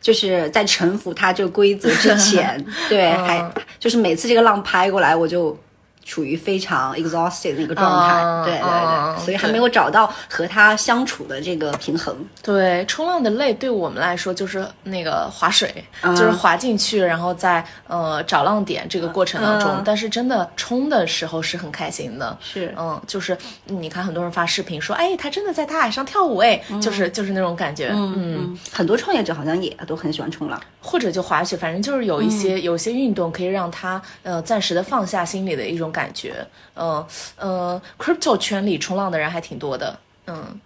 [0.00, 5.56] 就是在臣服他这个规则之前， 对，还就是每次这个浪拍过来，我就。
[6.10, 12.12] 处于非常 exhausted 的一个状态，对对对，所以还没有找到和他相处的这个平衡。
[12.42, 19.80] 对，冲浪的累对我们来说就是那个划水，就是划进去，然后在呃找浪点这个过程当中。
[19.84, 22.74] 但是真的冲的时候是很开心的，是。
[22.76, 27.90] 嗯，就是你看很多人发视频说，哎，他真的在大海上跳舞，哎，就是就是那种感觉。
[27.94, 35.99] 嗯，很多创业者好像也都很喜欢冲浪，或者就滑雪，反正就是有一些有些运动可以让他呃暂时的放下心里的一种感。
[36.00, 40.58] 感觉，嗯嗯，crypto 圈里冲浪的人还挺多的，嗯，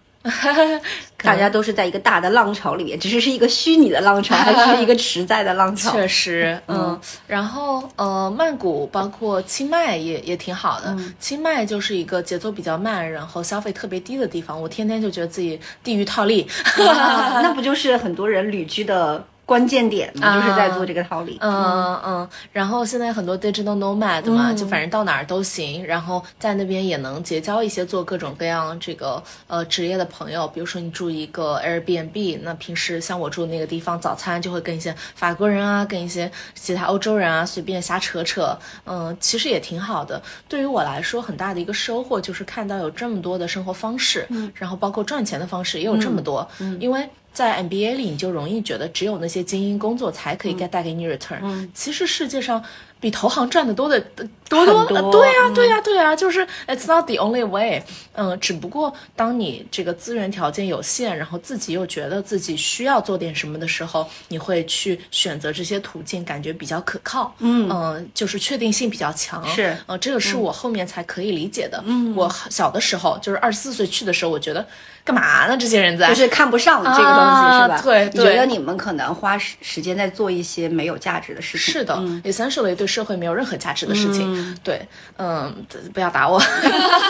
[1.16, 5.90] 大家都是在一个大的浪潮里面，只是是一个虚拟的浪潮，还是一个实在的浪潮？
[5.98, 16.46] 确实，嗯，然后呃，曼谷包括清迈也也挺好的，清迈就是一个节奏比较慢，然后消费特别低的地方，我天天就觉得自己地狱套利，
[16.78, 19.24] 那不就是很多人旅居的？
[19.46, 21.36] 关键点嘛，就是在做这个逃离。
[21.40, 30.48] 嗯嗯，然后现在很多 digital nomad 嘛，就反正到哪儿都行，然后在那边也能结交一些做各种各样这个呃职业的朋友。
[30.48, 38.56] 比如说你住一个 Airbnb，那平时像我住那个地方，早餐就会跟一些法国人啊，跟一些其他欧洲人啊随便瞎扯扯。
[38.86, 40.22] 嗯，其实也挺好的。
[40.48, 46.48] 对于我来说，很大的一个收获就是看到有这么多的生活方式，然后包括赚钱的方式也有这么多。
[46.60, 47.06] 嗯，因为。
[47.34, 51.68] 在 MBA 里，你就容易觉得只有那些精英工作才可以给带给你 return。
[51.74, 52.64] 其实世界上。
[53.00, 54.00] 比投行赚的多的
[54.48, 57.82] 多多，对呀，对呀，对呀，就是 it's not the only way，
[58.14, 67.68] 嗯，只不过当你这个资源条件有限，然后自己又觉得自己需要做点什么的时候，你会去选择这些途径，感觉比较可靠，嗯。
[67.70, 71.82] 嗯，就是确定性比较强，是，呃，这个是我后面才可以理解的。
[71.84, 74.66] 嗯，我小的时候就是二十四岁去的时候，我觉得
[75.04, 75.54] 干嘛呢？
[75.58, 77.80] 这些人在就是看不上这个东西，是吧？
[77.84, 81.72] 对，你觉得你们可能花时时间在做一些没有价值的事情？
[81.74, 82.86] 是的，essentially 对。
[82.86, 84.80] 社会没有任何价值的事情，对，
[85.16, 85.52] 嗯，
[85.92, 86.40] 不要打我。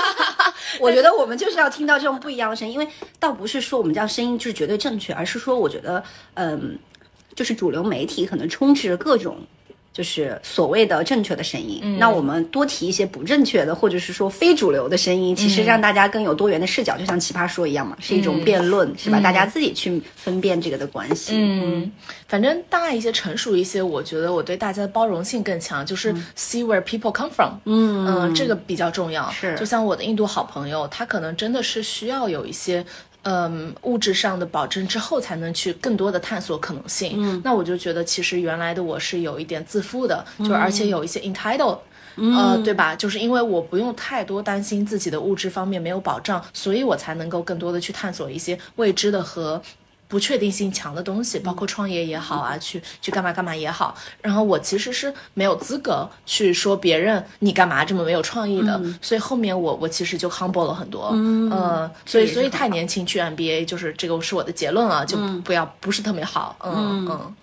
[0.81, 2.89] 我觉得我们就是要听到这种不一样的声音，因为
[3.21, 6.03] 倒不是说我们这样声音就是绝对正确，而是说我觉得，
[6.35, 6.79] 嗯，
[7.37, 9.37] 就是主流媒体可能充斥着各种。
[9.95, 19.21] 就是所谓的正确的声音，那我们多提一些不正确的，或者是说非主流的声音，其实让大家更有多元的视角，就像奇葩说一样嘛，是一种辩论，是吧？
[19.21, 21.35] 大家自己去分辨这个的关系。
[21.37, 21.93] 嗯，
[22.27, 27.53] 反正大一些、成熟一些，我觉得我对大家的包容性更强，就是 see where people come from。
[27.65, 29.31] 嗯嗯，这个比较重要。
[29.31, 32.85] 是，就像我的印度好朋友，他可能真的是需要有一些。
[33.25, 37.15] 嗯，物质上的保证之后，才能去更多的探索可能性。
[37.17, 41.79] 嗯，那我就觉得，其实原来的我是有一点自负的，就而且有一些 entitled，
[42.17, 42.95] 呃，对吧？
[42.95, 49.61] 就是因为我不用太多担心自己的物质方面没有保障，所以我才能够更多的去探索一些未知的和。
[50.15, 53.97] 不确定性强的东西，包括创业也好啊，去去干嘛干嘛也好。
[54.23, 61.11] 然后我其实是没有资格去说别人你干嘛这么没有创意的，所以后面我我其实就 humble 了很多。
[61.13, 66.57] 嗯，所以所以太年轻去 MBA 就是这个是我的结论啊，就不要不是特别好。
[66.61, 67.35] 嗯嗯，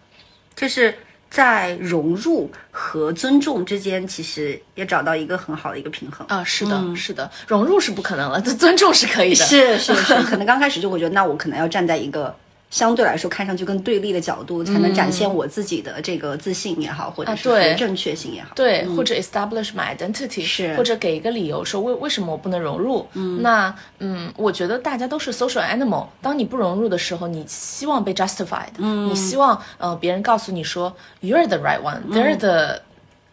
[0.55, 0.97] 就是
[1.29, 6.41] 在融入和尊重之间，其实也找到一个很好的一个平衡啊。
[6.41, 9.45] 是的，是的，融入是不可能了， 尊重是可以的。
[9.45, 12.34] 是是是，可能刚开始就会觉得，那我可能要站在一个。
[12.71, 23.05] 相对来说，看上去更对立的角度，才能展现我自己的这个自信也好，或者是正确性也好，对，或者 establish my identity，是，或者给一个理由说为为什么我不能融入。
[23.13, 26.07] 嗯，那嗯，我觉得大家都是 social animal。
[26.21, 32.81] 当你不融入的时候，你希望被 justified，嗯，你希望呃别人告诉你说 you're the right one，they're the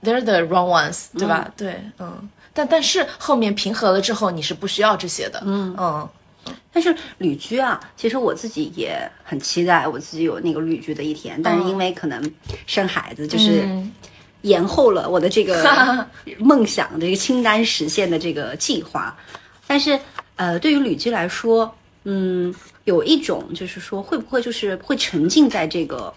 [0.02, 1.48] they're the wrong ones，对吧？
[1.56, 5.76] 对，嗯，但但是后面平和了之后，你是不需要这些的，嗯。
[5.78, 6.08] 嗯。
[6.72, 11.40] 但是旅居啊，其实我自己也很期待我自己有那个旅居的一天。
[11.42, 12.32] 但是因为可能
[12.66, 13.68] 生孩子，就是
[14.42, 16.06] 延后了我的这个
[16.38, 19.16] 梦想这个清单实现的这个计划。
[19.66, 19.98] 但是
[20.36, 26.14] 呃，对于旅居来说，嗯，有一种就是说，会不会就是会沉浸在这个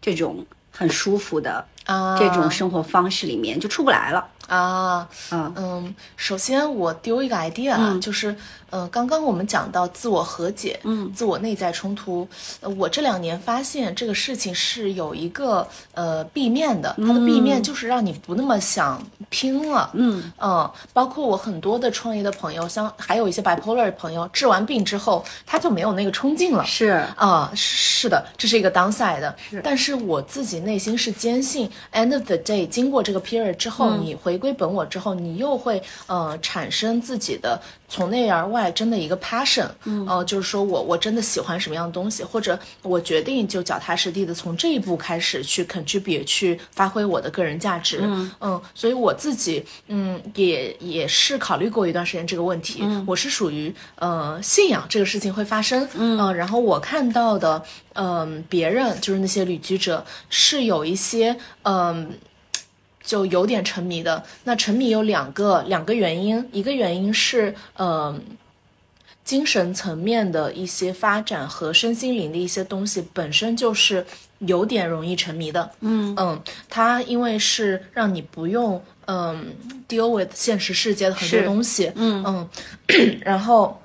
[0.00, 5.08] 这种很舒服的啊这种生活方式里面，就出不来了啊？
[5.30, 8.36] 嗯嗯，首先我丢一个 idea 啊，就是。
[8.70, 12.26] 嗯，刚刚我们讲到自我和解，嗯，自我内在冲突，
[12.60, 20.32] 呃，我这两年发现这个事情是有一个呃避面的，它的避面就是让你不那么想拼了，嗯。
[20.38, 27.04] 嗯，包括我很多的创业的朋友，像还有一些 bipolar 朋友，治完病之后他就没有那个冲劲了，是。
[27.16, 37.60] 啊，是的，这是一个 downside 的，但是我自己内心是坚信，end of the day，经过这个 period 之后，你回归本我之后，你又会呃产生自己的。
[37.88, 48.30] 从内而外，真的一个 passion，嗯，呃，就是说我我真的喜欢什么样的东西，或者我决定就脚踏实地的从这一步开始去 contribute，去发挥我的个人价值，嗯。
[48.40, 57.62] 嗯，所以我自己，嗯，也也是考虑过一段时间这个问题，我是属于呃信仰这个事情会发生，嗯，然后我看到的，
[57.94, 62.18] 嗯，别人就是那些旅居者是有一些，嗯。
[63.06, 68.20] 就有点沉迷的，那沉迷有两个两个原因，一个原因是，嗯，
[69.26, 74.06] 精神层面的一些发展和身心灵的一些东西本身就是
[74.38, 76.14] 有点容易沉迷的，嗯。
[76.16, 79.52] 嗯，它因为是让你不用嗯
[79.88, 82.24] deal with 现实世界的很多东西，嗯。
[82.24, 82.48] 嗯，
[83.20, 83.78] 然后。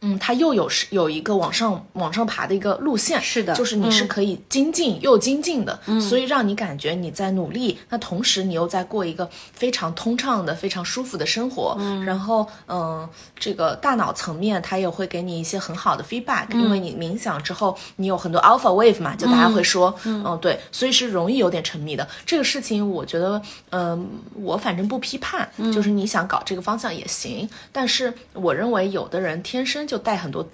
[0.00, 20.20] 嗯，它又有是有一个往上往上爬的一个路线，是的就是你是可以精进又精进的，所以让你感觉你在努力，那同时你又在过一个非常通畅的、非常舒服的生活，然后嗯，这个大脑层面它也会给你一些很好的 feedback，因为你冥想之后你有很多 alpha wave 嘛，就大家会说，嗯。
[20.40, 22.08] 对，所以是容易有点沉迷的。
[22.24, 30.48] 这个事情，我觉得嗯，我反正不批判，就是你想搞这个方向也行，但是我认为有的人天生就带很多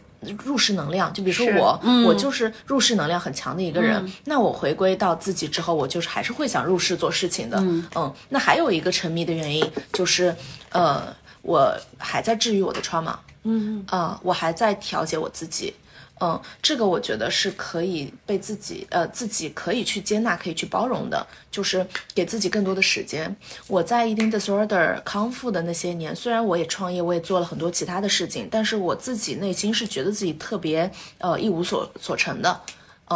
[0.45, 4.03] 入世能量，就比如说我，嗯我就是入世能量很强的一个人。
[4.25, 7.59] 那我回归到自己之后，我就是还是会想入世做事情的。
[7.61, 9.63] 嗯那还有一个沉迷的原因
[9.93, 10.35] 就是，
[10.71, 11.03] 呃，
[11.43, 13.15] 我还在治愈我的 trauma。
[13.49, 15.75] 嗯啊、我还在调节我自己。
[16.19, 23.37] 嗯，这个我觉得是可以被自己呃自己可以去接纳，可以去包容的，就是给自己更多的时间。
[23.67, 32.61] 我在 eating disorder 康复的那些年，虽然我也创业，我也做了很多其他的事情，但是我自己内心是觉得自己特别呃一无所所成的。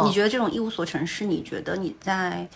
[0.05, 2.47] 你觉得这种一无所成，是你觉得你在，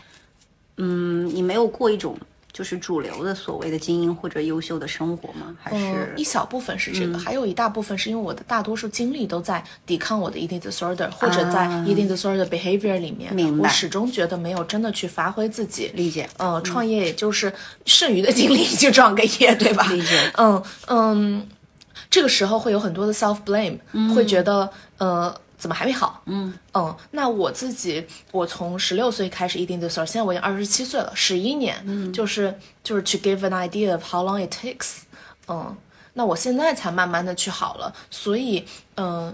[0.78, 2.18] 嗯，你没有过一种
[2.56, 5.54] 就是主流的所谓的精英或者优秀的生活吗？
[5.62, 13.30] 还嗯是，一小部分是这个，还有一大部分是因为我的大多数精力都在抵抗我的 eating disorder，或者在 eating disorder behavior 里面。
[13.30, 15.92] 啊明白我始终觉得没有真的去发挥自己。
[15.96, 16.30] 理解？
[16.38, 17.54] 呃，创业也就是
[17.86, 19.86] 剩余的精力就创个业，对吧？
[19.92, 21.48] 理解嗯嗯，
[22.10, 23.80] 这个时候会有很多的 self blame，、
[24.16, 25.36] 会觉得呃。
[25.66, 26.22] 怎么还没好？
[26.26, 34.98] 嗯嗯，那我自己，我从十六岁开始 eating disorder，现在我已经二十七岁了，十一年，嗯，就是就是 to give an idea of how long it takes，
[35.48, 35.76] 嗯，
[36.14, 38.64] 那我现在才慢慢的去好了，所以
[38.98, 39.34] 嗯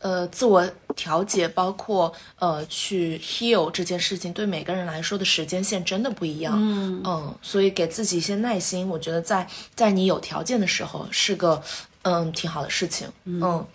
[0.00, 6.54] 呃，自我调节，包括呃去 heal 这件事情，对每个人来说的时间线真的不一样。
[6.58, 9.46] 嗯所以给自己一些耐心，我觉得在
[9.76, 11.62] 在你有条件的时候是个
[12.02, 13.06] 嗯挺好的事情。
[13.22, 13.66] 嗯嗯，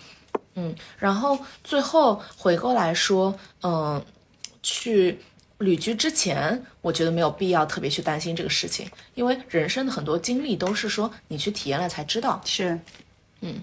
[0.98, 3.34] 然后最后回过来说，
[3.64, 4.04] 嗯，
[4.64, 5.20] 去。
[5.60, 12.40] 旅居之前，我觉得没有必要特别去担心这个事情，因为人生的很多经历都是说你去体验了才知道。
[12.46, 12.80] 是，
[13.42, 13.62] 嗯，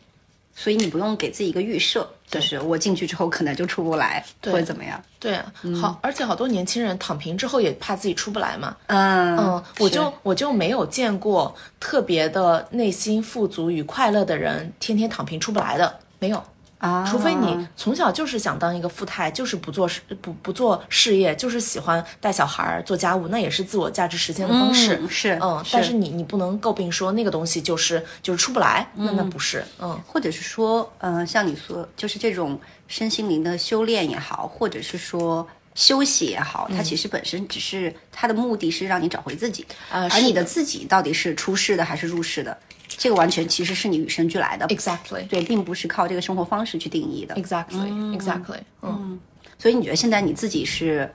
[0.54, 5.02] 所以你不用给自己一个预设，就是我进去之后可能就出不来，或者怎么样。
[5.18, 8.76] 对啊，好，而且好多年轻人躺平之后也怕自己出不来嘛。
[8.88, 16.44] 嗯嗯，我就我就没有见过特别的内心富足与快乐的人天天躺平出不来的，没有。
[16.78, 24.96] 啊，除非你从小就是想当一个富太，就是不做事不不做事业，就是喜欢带小孩儿做家务，那也是自我价值实现的方式。
[25.00, 25.70] 嗯是嗯，是。
[25.72, 29.98] 但是你你不能诟病说那个东西就是就是出不来，那那不是，嗯。
[30.06, 42.56] 或者是说，呃，像你说，就是这种身心灵的修炼也好，或者是说休息也好，它其实本身只是它的目的是让你找回自己，而你的自己到底是出世的还是入世的，
[42.96, 45.26] 这个完全其实是你与生俱来的，，exactly。
[45.28, 47.34] 对，并不是靠这个生活方式去定义的。
[47.34, 49.18] exactly exactly，嗯。
[49.58, 51.10] 所以你觉得现在你自己是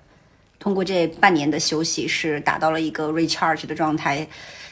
[0.60, 4.28] 通过这半年的休息，是达到了一个 recharge 的状态，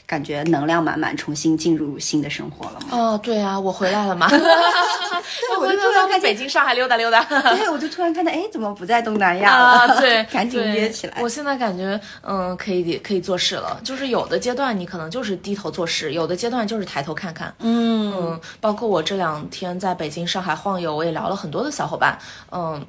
[0.09, 2.87] 感觉能量满满，重新进入新的生活了吗？
[2.89, 7.23] 哦，对啊，我回来了嘛， 我我就回头到突然看北京、上海溜达溜达。
[7.23, 9.63] 对，我就突然看到，哎，怎么不在东南亚了？
[9.93, 11.21] 啊，对， 赶紧约起来。
[11.21, 13.79] 我现在感觉，嗯，可以可以做事了。
[13.83, 17.53] 就是有的阶段你可能就是低头做事，有的阶段就是抬头看看。
[17.59, 22.17] 嗯嗯，包括我这两天在北京、上海晃悠，我也聊了很多的小伙伴。
[22.51, 22.83] 嗯，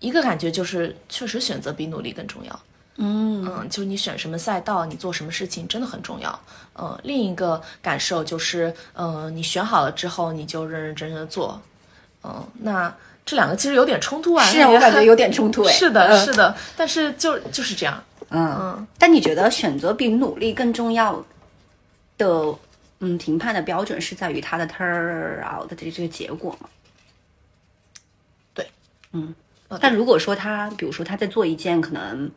[0.00, 2.60] 一个感觉就是，确实选择比努力更重要。
[2.96, 6.40] 嗯嗯，就是你选什么赛道，你做什么事情真的很重要。
[6.76, 11.60] 嗯，另一个感受就是，嗯，你选好了之后，你就认认真真的做。
[12.22, 12.94] 嗯，那
[13.26, 14.44] 这两个其实有点冲突啊。
[14.44, 15.72] 是啊，我感觉有点冲突 哎。
[15.72, 18.02] 是的，嗯是的，但是就就是这样。
[18.30, 21.24] 嗯嗯，但你觉得选择比努力更重要
[22.16, 22.54] 的，
[23.00, 26.68] 嗯，评判的标准是在于它的 turn out 的这这个结果吗？
[28.54, 28.68] 对，
[29.12, 29.34] 嗯
[29.68, 32.30] 呃，但如果说他，比如说他在做一件可能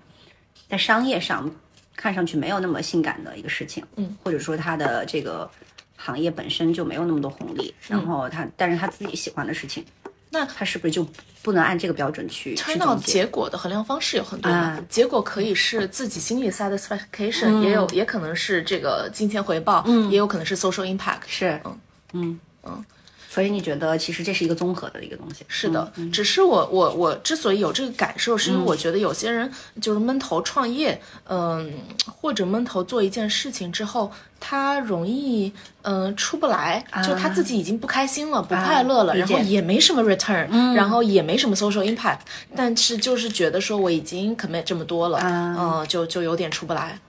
[0.69, 1.49] 在商业上
[1.95, 5.49] 看上去没有那么性感的一个事情，嗯，或者说他的这个
[5.95, 11.07] 行业本身就没有那么多红利，然后他但是他自己喜欢的事情，嗯那他是不是就
[11.41, 13.25] 不能按这个标准去去 turn 总 out 结？
[13.25, 20.11] 果的衡量方式有很多嘛，啊结果可以是自己心里 satisfaction，、也有也可能是这个金钱回报，嗯。
[20.11, 21.21] 也有可能是 social impact。
[21.27, 21.79] 是，嗯。
[22.13, 22.39] 嗯。
[22.63, 22.85] 嗯，
[23.37, 25.45] 所以你觉得其实这是一个综合的一个东西？
[25.47, 29.47] 是的，只是我我我之所以有这个感受，是因为我觉得有些人
[29.79, 31.71] 就是闷头创业，嗯，
[32.07, 42.21] 或者闷头做一件事情之后，他容易嗯出不来，就他自己已经不开心了，不快乐了，然后也没什么 return，、然后也没什么 social impact，
[42.55, 46.99] 但是就是觉得说我已经 commit 这么多了，嗯，就就有点出不来。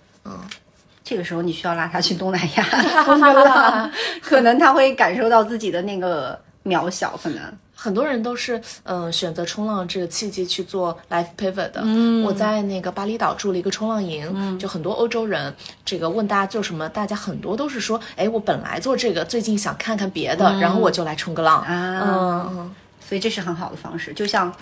[1.08, 2.62] 这个时候你需要拉他去东南亚
[3.04, 3.90] 风筝浪，
[4.20, 7.40] 可能他会感受到自己的那个渺小，可能。
[7.74, 11.80] 很多人都是嗯、呃选择冲浪这个契机去做 life pivot 的。
[11.82, 21.62] 嗯，我在那个巴厘岛住了一个冲浪营，就很多欧洲人，这个问大家做什么，大家很多都是说，哎，我本来做这个，最近想看看别的，然后我就来冲个浪。
[21.62, 22.70] 啊。
[23.00, 24.52] 所以这是很好的方式，就像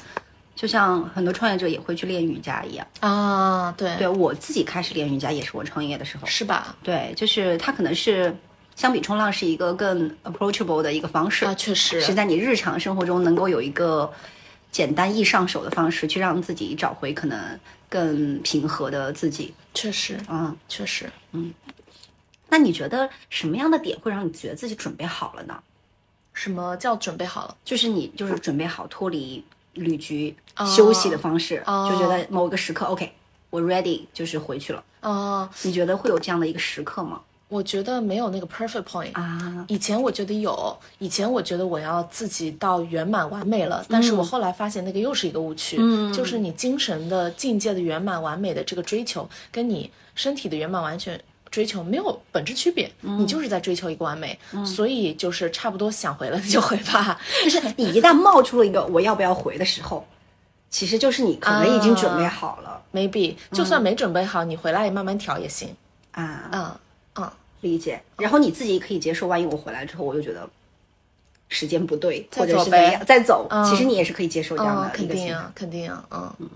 [0.57, 2.87] 就像很多创业者也会去练瑜伽一样。
[3.01, 6.75] 啊，对对我自己开始练瑜伽也是我创业的时候，是吧？
[6.83, 8.35] 对，就是它可能是
[8.75, 14.11] 相比冲浪是一个更 approachable 的一个方式，啊，确实是在你日常生活中能够有一个
[14.73, 19.55] 简单易上手的方式，去让自己找回可能更平和的自己。
[19.75, 21.09] 确实嗯，确实。
[21.33, 21.53] 嗯
[22.49, 25.59] 那你觉得什么样的点会让你觉得自己准备好了呢？
[26.33, 27.57] 什么叫准备好了？
[27.65, 29.45] 就是你就是准备好脱离
[29.77, 33.13] 旅居、哦休息的方式，哦就觉得某个时刻 OK，
[33.51, 34.83] 我 ready 就是回去了。
[35.03, 37.21] 哦、你觉得会有这样的一个时刻吗？
[37.49, 46.13] 我觉得没有那个 perfect point 啊，以前我觉得有，以前我觉得我要自己到圆满完美了，但是我后来发现那个又是一个误区，嗯。
[46.13, 51.21] 就是你精神的境界的圆满完美的这个追求，跟你身体的圆满完全
[51.57, 57.19] 追求没有本质区别，嗯你就是在追求一个完美，所以就是差不多想回了就回吧。
[57.43, 60.07] 就是你一旦冒出了一个我要不要回的时候，
[60.69, 65.75] 其实就是你可能已经准备啊好了 maybe 就算没准备好，你回来也慢慢调也行。
[66.11, 66.71] 啊嗯
[67.15, 67.31] 嗯，
[67.63, 68.03] 理解。
[68.19, 70.47] 然后你自己也可以接受，万一我回来之后我又觉得
[71.49, 75.15] 时间不对，或者是怎样，再走，嗯其实你也是可以接受这样嗯，的一个。
[75.15, 76.49] 肯定啊，肯定啊，嗯嗯。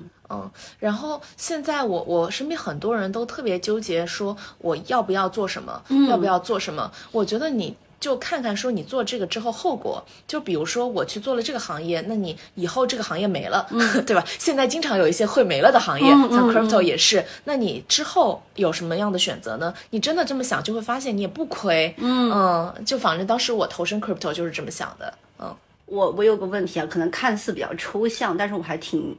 [0.79, 6.91] 然后现在我我身边很多人都特别纠结，说我要不要做什么，嗯要不要做什么？
[7.13, 7.77] 我觉得你。
[8.01, 13.69] 就看看说你做这个之后后果，就比如说我去做了这个行业，那你以后这个行业没了，
[14.07, 14.25] 对吧？
[14.39, 17.23] 现在经常有一些会没了的行业，嗯像 crypto 也是。
[17.45, 19.75] 那你之后有什么样的选择呢？
[19.91, 21.95] 你真的这么想，就会发现你也不亏。
[21.99, 25.13] 嗯就反正当时我投身 crypto 就是这么想的。
[25.39, 25.55] 嗯
[25.85, 29.15] 我我有个问题啊，可能看似比较抽象，但是我还挺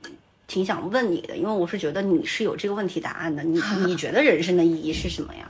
[0.52, 3.42] 挺想问你的，因为我是觉得你是有这个问题答案的。
[3.42, 5.50] 你 你觉得人生的意义是什么呀？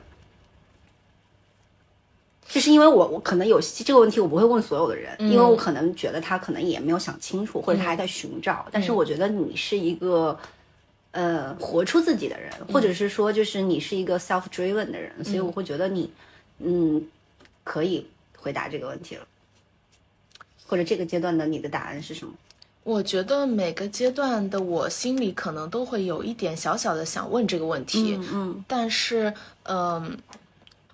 [2.47, 8.67] 就是因为我我可能有这个问题，我不会问所有的人，因为我可能觉得他可能也没有想清楚，或者他还在寻找。
[8.71, 10.37] 但是我觉得你是一个
[11.09, 16.11] 呃活出自己的人，或者是说就是你是一个 self driven 的人，所以我会觉得你
[16.59, 17.03] 嗯
[17.63, 18.05] 可以
[18.37, 19.25] 回答这个问题了。
[20.67, 22.33] 或者这个阶段的你的答案是什么？
[22.83, 28.63] 我觉得每个阶段的我心里可能都会有一点小小的想问这个问题，嗯。
[28.67, 29.31] 但是，
[29.63, 30.17] 嗯、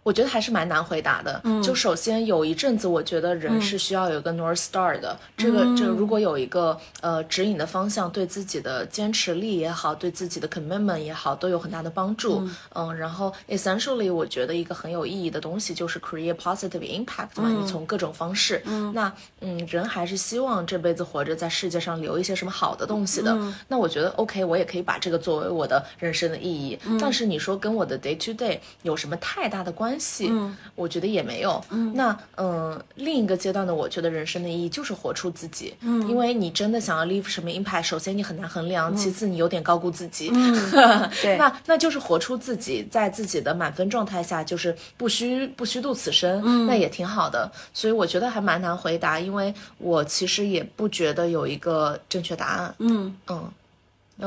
[0.08, 1.42] 我觉得还是蛮难回答的。
[1.62, 5.20] 就首先有一阵子，我觉得人是需要有一个 north star 的。
[5.36, 12.48] 这个这个，如果有一个呃指引的方向，对自己的坚持力也好，对自己的 commitment 也好，都有很大的帮助。
[12.74, 17.50] 嗯然后 essentially，我觉得一个很有意义的东西就是 create positive impact 嘛。
[17.50, 23.38] 你从各种方式，那嗯，人还是希望这辈子活着在世界上留一些什么好的东西的。
[23.68, 26.80] 那我觉得 OK，我也可以把这个作为我的人生的意义。
[26.98, 30.32] 但是你说跟我的 day to day 有什么太大的关系？
[30.76, 31.64] 我觉得也没有。
[31.94, 35.76] 那嗯，另一个阶段的我觉得人生的意义就是活出自己。
[35.82, 40.30] 因为你真的想要 leave 什么 impact，首先你很难衡量，其次你有点高估自己。
[41.22, 47.52] 对那那就是活出自己，在自己的满分状态下，就是不虚不虚度此生，那也挺好的。
[47.74, 52.76] 所以我觉得还蛮难回答，因为我其实也不觉得有一个正确答案。
[52.80, 53.52] 嗯嗯。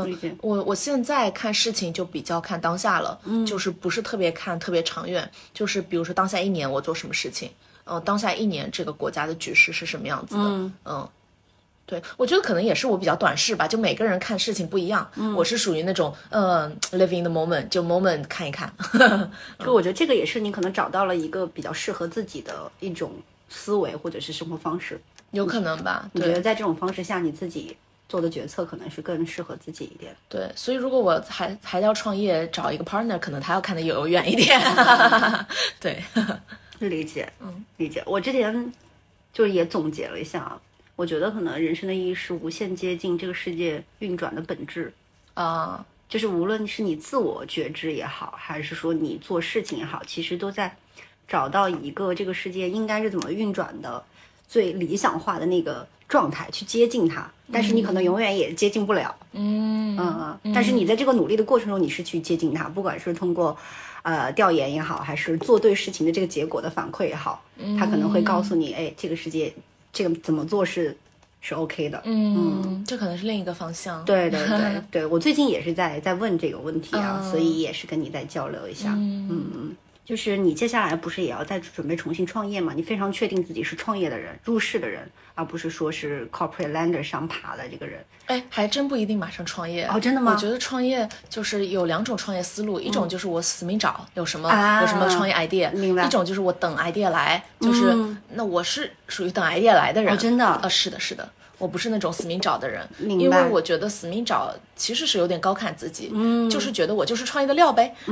[0.04, 0.34] 理解。
[0.40, 3.44] 我我现在看事情就比较看当下了，嗯。
[3.44, 7.50] 就是不是特别看特别长远，就是比如说当下一年我做什么事情，
[7.84, 11.08] 呃，当下一年这个国家的局势是什么样子的，嗯。
[11.86, 15.34] 对，我觉得可能也是我比较短视吧，就每个人看事情不一样，嗯。
[15.34, 18.72] 我是属于那种嗯、live in the moment，就 moment 看一看，
[19.58, 23.10] 就我觉得这个也是你可能找到了一个比较适合自己的一种
[23.48, 25.00] 思维或者是生活方式。
[25.32, 27.76] 有可能吧，对你觉得在这种方式下，你自己
[28.10, 30.12] 做的决策可能是更适合自己一点？
[30.28, 34.60] 对，所以如果我还还要创业，找一个 partner，可能他要看得有远一点，
[35.78, 36.02] 对，
[36.80, 38.02] 理解，嗯，理解。
[38.04, 38.72] 我之前
[39.32, 40.60] 就是也总结了一下啊，
[40.96, 44.92] 我觉得可能人生的意义是无限接近这个世界运转的本质。
[45.34, 50.76] 啊、就是无论是你自我觉知也好，还是说你做事情也好，其实都在
[51.28, 54.02] 找到一个这个世界应该是怎么运转的
[54.48, 57.26] 最理想化的那个状态去接近它。
[57.52, 60.52] 但是你可能永远也接近不了，嗯嗯嗯。
[60.54, 63.56] 但是你在这个努力的过程中，你是去接近它，不管是通过
[64.02, 67.42] 呃调研也好，还是做对事情的这个结果的反馈也好，
[67.76, 69.52] 他可能会告诉你，哎，这个世界
[69.92, 70.96] 这个怎么做是
[71.40, 72.00] 是 OK 的。
[72.04, 78.92] 嗯，这可能是另一个方向，对对对对，我最近也是在在问这个问题啊， 嗯所以也是跟你在交流一下。
[78.92, 79.76] 嗯嗯嗯，
[80.10, 82.72] 就是你接下来不是也要再准备重新创业吗？
[82.74, 88.04] 你非常确定自己是创业的人，入市的人，而不是说是 corporate lander 上爬的这个人。
[88.26, 97.96] 哎，还真不一定马上创业哦真的吗嗯我觉得创业就是有两种创业思路，一种就是我死命找有什么、啊有什么创业 idea，明白嗯一种就是我等 idea 来，就是、
[98.34, 100.12] 那我是属于等 idea 来的人。
[100.12, 101.30] 哦真的呃，是的，是的。
[101.60, 107.94] 我不是那种死命找的人，因为我觉得死命找其实是有点高看自己，嗯，就是觉得我就是创业的料呗，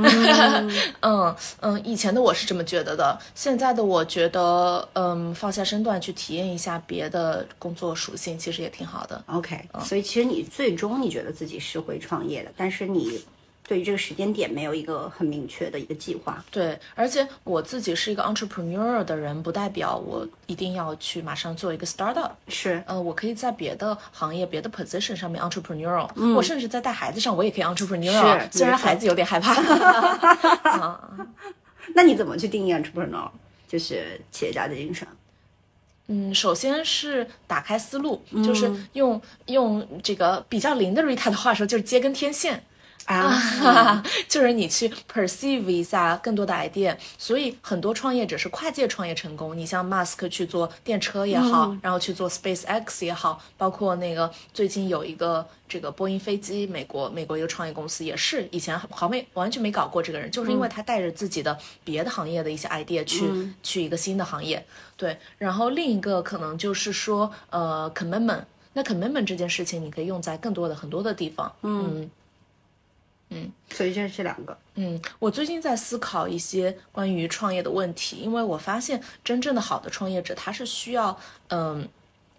[1.01, 1.35] 嗯。
[1.61, 9.21] 嗯，以前的我是这么觉得的，现在的我觉得，嗯，放下身段去体验一下别的工作属性，其实也挺好的。
[9.27, 13.19] OK，、所以其实你最终你觉得自己是会创业的，但是你
[13.69, 16.43] 对于这个时间点没有一个很明确的一个计划。
[16.49, 22.31] 对，而且我自己是一个 entrepreneur 的人，不代表我一定要去马上做一个 startup。
[22.47, 29.53] 是，呃，我可以在别的行业、别的 position 上面 entrepreneurial，、我甚至在带孩子上，我也可以 entrepreneurial，虽然孩子有点害怕。
[31.93, 33.29] 那你怎么去定义 entrepreneur？
[33.67, 35.07] 就是企业家的精神。
[36.07, 42.63] 嗯，首先是打开思路，就是用用这个比较灵的 Rita 的话说，就是接根天线。
[43.09, 49.57] 啊， 就是你去 perceive 一下更多的 idea，所以很多创业者是跨界创业成功。
[49.57, 63.25] 你像 Musk 去做电车也好，然后去做 SpaceX 也好，包括那个最近有一个这个波音飞机，美国美国一个创业公司也是以前好没完全没搞过这个人，就是因为他带着自己的别的行业的一些 idea 去、
[63.63, 64.63] 去一个新的行业。
[64.95, 68.43] 对，然后另一个可能就是说呃 commitment。
[68.73, 71.51] 那 commitment 这件事情，你可以用在更多的很多的地方。
[71.63, 72.07] 嗯
[73.69, 74.57] 所以这是这两个。
[74.75, 81.17] 嗯，我最近在思考一些关于创业的问题，因为我发现真正的好的创业者，他是需要
[81.49, 81.87] 嗯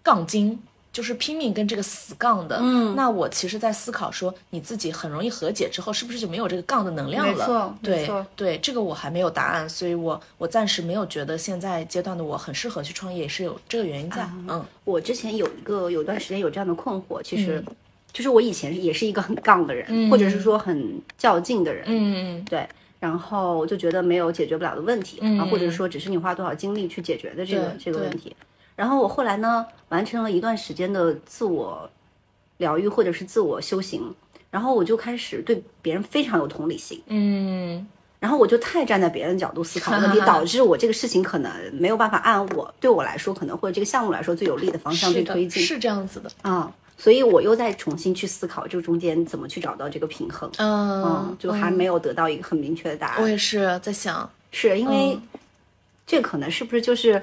[0.03, 0.59] 杠精，
[0.91, 2.57] 就是拼命跟这个死杠的。
[2.59, 7.33] 嗯，那我其实，在思考说，你自己很容易和解之后，是不是就没有这个杠的能量了？
[7.33, 14.27] 没错对错对，这个我还没有答案，所以我我暂时没有觉得现在阶段的我很适合去创业，也是有这个原因在。
[14.49, 17.63] 嗯我之前有一个有段时间有这样的困惑，其实、
[18.13, 22.45] 就是我以前也是一个很杠的人，或者是说很较劲的人，嗯。
[22.45, 22.67] 对。
[22.99, 28.35] 然后我就觉得没有解决不了的问题，啊，或者说只是你花多少精力去解决的这个这个问题。
[28.75, 31.89] 然后我后来呢，完成了一段时间的自我
[32.57, 34.13] 疗愈或者是自我修行，
[34.51, 37.87] 然后我就开始对别人非常有同理心，嗯。
[38.19, 45.63] 然后我就太站在别人角度思考问题， 导致我这个事情可能没有办法按我对我来说可能或者这个项目来说最有利的方向去，推进。
[45.63, 46.29] 是这样子的。
[46.43, 46.71] 啊、
[47.01, 53.23] 所以我又在重新去思考这中间怎么去找到这个平衡，嗯嗯，就还没有得到一个很明确的答案。
[53.23, 55.19] 我也是在想，是因为
[56.05, 57.19] 这可能是不是就是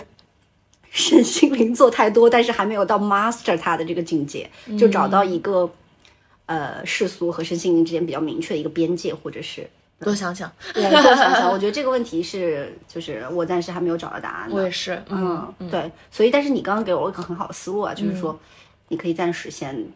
[0.91, 5.71] 身心灵做太多，但是还没有到 master 它的这个境界，就找到一个、
[6.47, 9.65] 呃世俗和身心灵之间比较明确的一个边界，或者是。
[10.01, 10.51] 多想想。
[10.75, 14.57] 对，多想想，我觉得这个问题是，就是我暂时还没有找到答案的。
[14.57, 18.37] 我也是，嗯嗯，对，所以但是你刚刚给我一个很好的思路啊，就是说
[18.89, 19.87] 你可以暂时先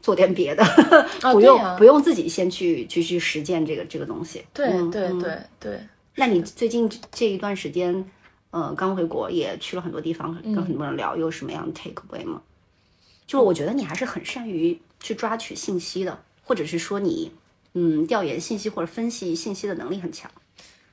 [0.00, 0.64] 做点别的，
[1.32, 4.44] 不用、哦对呀不用自己先去去去实践这个这个东西。
[4.52, 5.80] 对对对对，
[6.16, 8.04] 那你最近这这一段时间，
[8.50, 12.42] 呃，刚回国也去了很多地方，跟很多人聊，有什么样的 take away 吗？
[13.26, 17.32] 就是我觉得你还是很善于去抓取信息的，或者是说你
[17.74, 20.30] 嗯调研信息或者分析信息的能力很强。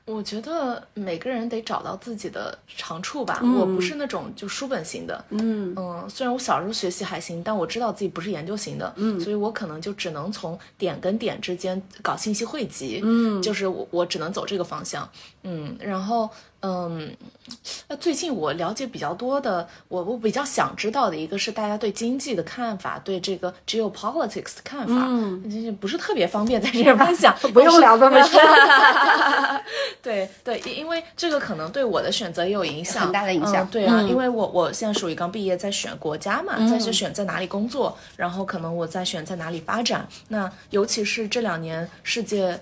[0.06, 3.40] 我觉得每个人得找到自己的长处吧。
[3.42, 3.56] 嗯。
[3.56, 5.74] 我不是那种就书本型的，嗯。
[6.08, 15.08] 虽然我小时候学习还行，但我知道自己不是研究型的，嗯，所以我可能就只能从点跟点之间搞信息汇集，嗯，就是我我只能走这个方向，
[15.42, 16.28] 嗯，然后
[16.62, 17.16] 嗯，
[17.88, 28.38] 那最近我了解比较多的，我我比较想知道的一个是大家对经济的看法，对这个 geopolitics 的看法，嗯，就是不是特别方便在这儿分享， 不用聊这么深，
[30.02, 40.06] 对对，因因为这个可能对我的选择也有影响，很大的影响嗯对啊，因为我我现在属于刚毕业，在选国家嘛，在是选在哪里工作，然后可能我在选在哪里发展。
[40.28, 42.60] 那尤其是这两年世界。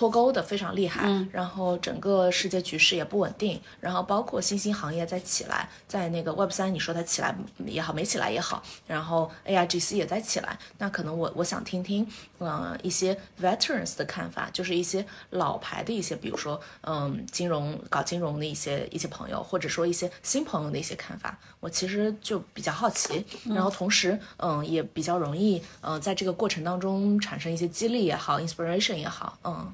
[0.00, 7.36] 脱钩的非常厉害，然后整个世界局势也不稳定，然后包括新兴行业在起来，在那个 Web 三，你说它起来
[7.66, 29.70] 也好，没起来也好，然后 AIGC 也在起来，那可能我我想听听，呃，一些 veterans 的看法，就是一些老牌的一些，比如说，嗯，金融搞金融的一些一些朋友，或者说一些新朋友的一些看法，我其实就比较好奇，然后同时，嗯，也比较容易，呃，在这个过程当中产生一些激励也好，inspiration 也好，嗯。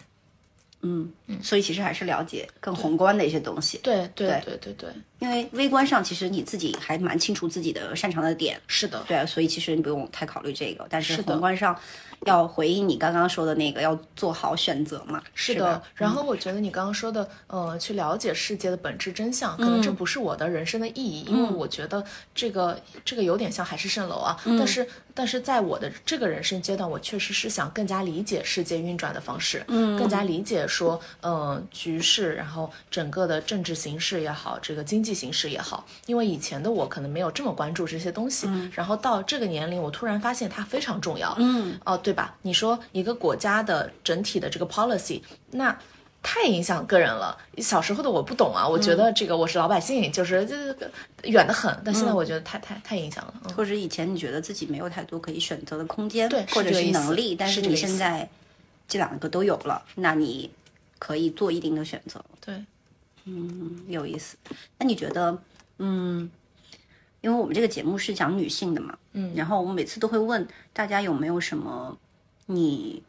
[0.83, 1.11] 嗯。
[1.27, 3.79] 嗯，所以其实还是了解更宏观的一些东西。
[3.83, 4.41] 对对。
[4.45, 8.61] 对对对，因为微观上其实你自己还蛮清楚自己的擅长的点。
[8.67, 11.33] 是的，对，所以其实你不用太考虑这个，但是是的。
[11.33, 11.79] 宏观上
[12.25, 15.23] 要回应你刚刚说的那个，要做好选择嘛。
[15.35, 22.05] 是的然后我觉得你刚刚说的，呃，去了解世界的本质真相，可能这不是我的人生的意义，因为我觉得
[22.35, 24.37] 这个这个有点像海市蜃楼啊。
[24.45, 42.35] 但是但是在我的这个人生阶段，我确实是想更加理解世界运转的方式，嗯，更加理解说，呃，局势，然后整个的政治形势也好，这个经济形势也好，因为以前的我可能没有这么关注这些东西，然后到这个年龄，我突然发现它非常重要，嗯，哦，对吧？
[42.43, 45.79] 你说一个国家的整体的这个 policy，那。
[46.29, 47.39] 太影响个人了。
[47.59, 50.91] 小时候的我不懂啊，我觉得这个我是老百姓，就是这个
[51.23, 51.73] 远得很。
[51.85, 53.35] 但现在我觉得太太太影响了。
[53.45, 58.29] 嗯或者以前你觉得自己没有太多可以选择的空间，对或者是能力，但是你现在
[58.89, 60.51] 这两个都有了，那你
[60.99, 62.21] 可以做一定的选择。
[62.45, 62.61] 对，
[63.89, 64.37] 有意思。
[64.79, 65.37] 那你觉得，
[65.79, 66.31] 嗯，
[67.21, 71.97] 因为我们这个节目是讲女性的嘛，嗯，然后我每次都会问大家有没有什么
[72.47, 73.03] 你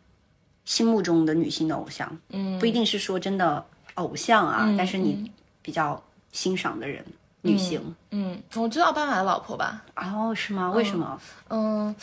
[0.65, 3.63] 心目中的女性的偶像，嗯，不一定是说真的
[3.95, 6.01] 偶像啊，但是你比较
[6.31, 7.05] 欣赏的人，
[7.41, 7.81] 女性。
[8.11, 10.71] 嗯，我觉得奥巴马的老婆吧，哦，是吗？
[10.71, 11.21] 为什么？
[11.49, 11.95] 嗯，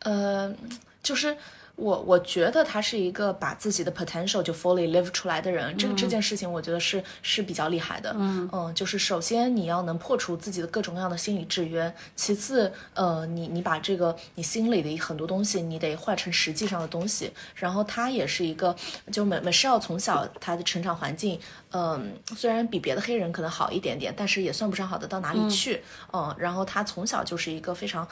[0.00, 0.54] 呃，
[1.02, 1.36] 就是
[1.78, 8.12] 我我觉得他是一个把自己的 potential 就 fully live 出来的人，这个这件事情我觉得是是比较厉害的。
[8.18, 17.30] 嗯就是首先你要能破除自己的各种各样的心理制约，其次，呃，你你把这个你心里的很多东西，你得换成实际上的东西。
[17.54, 18.74] 然后他也是一个，
[19.12, 21.38] 就美美少从小他的成长环境。
[21.70, 25.82] 嗯，虽然比别的黑人可能好一点点，但是也算不上好的到哪里去。
[26.12, 28.08] 嗯然后他从小就是一个非常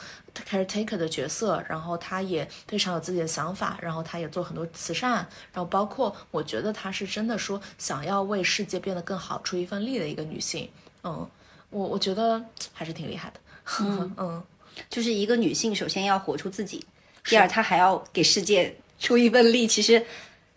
[0.47, 5.13] caretaker 的角色，然后他也非常有自己的想法，然后他也做很多慈善，
[5.51, 10.69] 然后包括我觉得她是真的说想要为世界变得更好出一份力的一个女性。
[11.03, 11.27] 嗯，
[11.69, 12.43] 我我觉得
[12.73, 13.39] 还是挺厉害的。
[13.81, 14.43] 嗯 嗯，
[14.89, 16.85] 就是一个女性，首先要活出自己，
[17.23, 19.65] 第二，她还要给世界出一份力。
[19.65, 20.05] 其实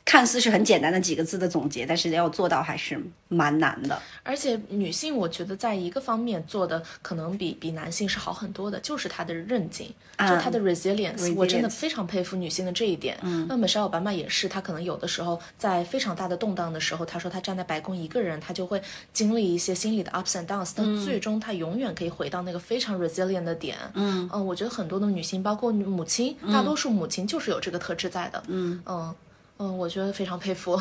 [0.04, 4.00] 看似是很简单的几个字的总结，但是要做到还是蛮难的。
[4.24, 9.86] 而且女性我觉得在一个方面做的可能比比男性是好很多的，就是她的韧劲，
[10.18, 13.16] 就她的 resilience，、我真的非常佩服女性的这一点。
[13.22, 18.82] 嗯，那么 Michelle 奥巴马也是，她可能有的时候在非常大的动荡的时候，她说她站在白宫一个人，她就会
[19.12, 23.76] 经历一些心理的 ups and downs，但最终她永远可以回到那个非常 resilient 的点。
[23.94, 28.42] 嗯我觉得很多的女性，包括母亲，大多数母亲就是有这个特质在的。
[28.48, 29.14] 嗯嗯。
[29.60, 30.78] 嗯，我觉得非常佩服，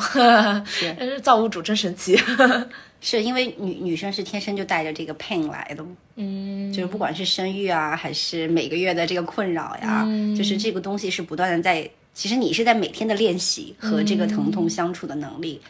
[0.64, 1.20] 是。
[1.20, 2.18] 造物主真神奇。
[3.02, 5.84] 是因为女女生是天生就带着这个 pain 来的，
[6.16, 10.06] 嗯，就是不管是生育啊，还是每个月的这个困扰呀，
[10.36, 15.60] 就是这个东西是不断的在，其实你是在每天的练习和这个疼痛相处的能力，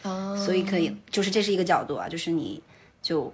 [0.45, 2.61] 所以可以，就是这是一个角度啊，就是你
[3.01, 3.33] 就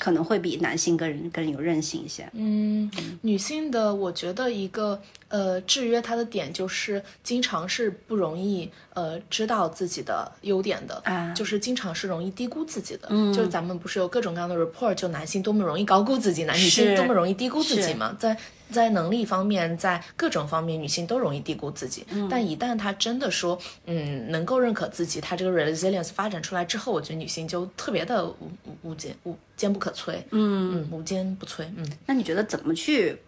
[0.00, 2.90] 可能会比男性更更有韧性一些，嗯，
[3.20, 4.98] 女性的我觉得一个
[5.28, 13.08] 呃制约她的点就是经常是不容易呃知道自己的优点的，啊就是经常是容易低估自己的。
[13.10, 18.34] 嗯，就是咱们不是有各种各样的 report，就男性多么容易高估自己，男女性多么容易低估自己嘛，在。
[18.70, 22.06] 在能力方面，在各种方面，女性都容易低估自己。
[22.30, 30.14] 但一旦她真的说，嗯，能够认可自己，她这个 resilience 发展出来之后，我觉得女性就特别的无无无坚无坚不可摧。
[30.30, 31.64] 嗯嗯，无坚不摧。
[31.76, 31.84] 嗯。
[32.06, 33.18] 那你觉得怎么去？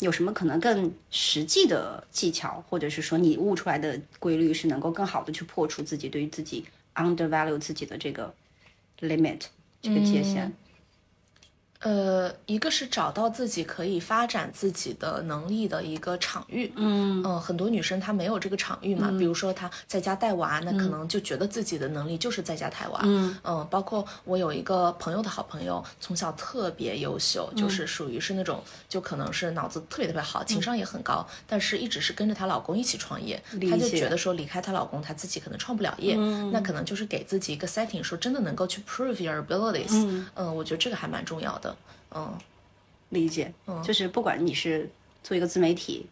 [0.00, 6.64] 有什么可能更实际的技巧，或者是说你悟出来的规律，是能够更好的去破除自己对于自己
[6.94, 8.32] undervalue 自己的这个
[9.00, 9.40] limit
[9.82, 10.52] 这个界限？
[11.80, 36.16] 呃，一个是找到自己可以发展自己的能力的一个场域，嗯很多女生她没有这个场域嘛，比如说她在家带娃，那可能就觉得自己的能力就是在家带娃，嗯包括我有一个朋友的好朋友，从小特别优秀，就是属于是那种就可能是脑子特别特别好，情商也很高，但是一直是跟着她老公一起创业，她就觉得说离开她老公，她自己可能创不了业，
[36.52, 41.68] 那可能就是给自己一个 setting，说真的能够去 prove your abilities，嗯我觉得这个还蛮重要的。
[42.14, 42.38] 嗯，
[43.10, 43.52] 理解，
[43.84, 44.88] 就是不管你是
[45.22, 46.06] 做一个自媒体，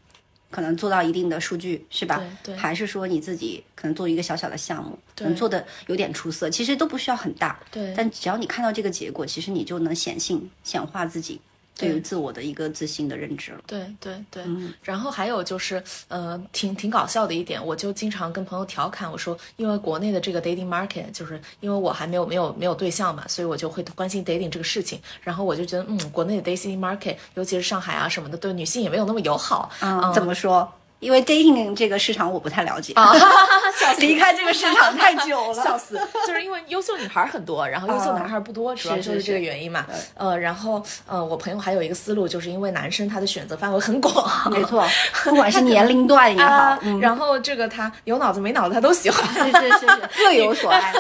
[0.51, 2.17] 可能做到一定的数据，是吧？
[2.43, 2.57] 对对。
[2.57, 7.59] 还是说你自己可能做一个小小的项目，可能做的有点出色，其实都不需要很大。
[7.71, 7.93] 对。
[7.97, 11.41] 但只要你看到这个结果，其实你就能显性显化自己
[11.77, 13.61] 对于自我的一个自信的认知了。
[13.67, 14.43] 对对对，
[14.83, 25.01] 然后还有就是，呃，挺挺搞笑的一点，我就经常跟朋友调侃我说，因为国内的这个 dating market，就是因为我还没有没有没有对象嘛，所以我就会关心 dating 这个事情。
[25.23, 29.71] 然后我就觉得，嗯，国内的 dating market，尤其是上海啊什么的，对女性也没有那么友好。
[29.81, 30.73] 嗯，怎么说？
[30.99, 33.13] 因为 dating 这个市场我不太了解啊，
[33.99, 36.01] 离开这个市场太久了，笑死！
[36.27, 39.85] 就是因为优秀女孩很多，然后优秀男孩不多，主要就是这个原因嘛。
[40.15, 44.87] 呃，然后呃，我朋友还有一个思路，就是因为男生他的选择范围很广，没错，
[45.25, 49.87] 不管是年龄段也好，然后这个他有脑子没脑子他都喜欢，是 是是，
[50.17, 50.93] 各有所爱。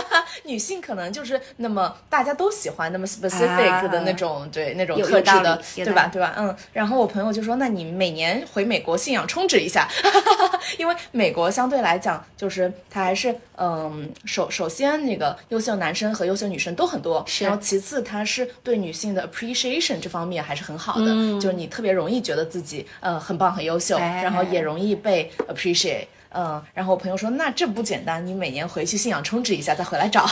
[0.45, 6.11] 女性可能就是那么大家都喜欢那么 specific 的那种对那种特质的，对吧？
[6.13, 6.35] 对吧？
[6.37, 6.55] 嗯。
[6.73, 9.86] 然后我朋友就说，那你每年回美国信仰充值一下。
[10.79, 21.07] 因为美国相对来讲，就是它还是嗯，首首先那个优秀男生和优秀女生都很多，然后其次它是对女性的 appreciation 这方面还是很好的，
[21.41, 30.27] 就是你特别容易觉得自己呃很棒很优秀，然后也容易被 appreciate，嗯，然后我朋友说那这不简单，你每年回去信仰充值一下再回来找，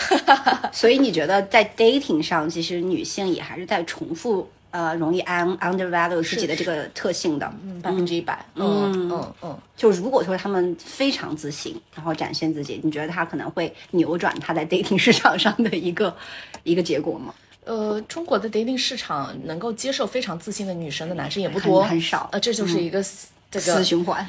[0.72, 4.48] 所以你觉得在 dating 上，其实女性也还是在重复。
[4.72, 7.46] 呃，容易 un undervalue 自己的这个特性的，
[7.82, 8.44] 百分之一百。
[8.54, 16.16] 嗯嗯嗯，就如果说他们非常自信，然后展现自己，你觉得他可能会扭转他在 dating 市场上的一个
[16.64, 17.32] 一个结果吗？
[17.64, 22.28] 呃，中国的 dating 市场能够接受非常自信的女生的男生也不多，很少。
[22.32, 23.04] 呃，这就是一个
[23.50, 24.26] 这个死循环，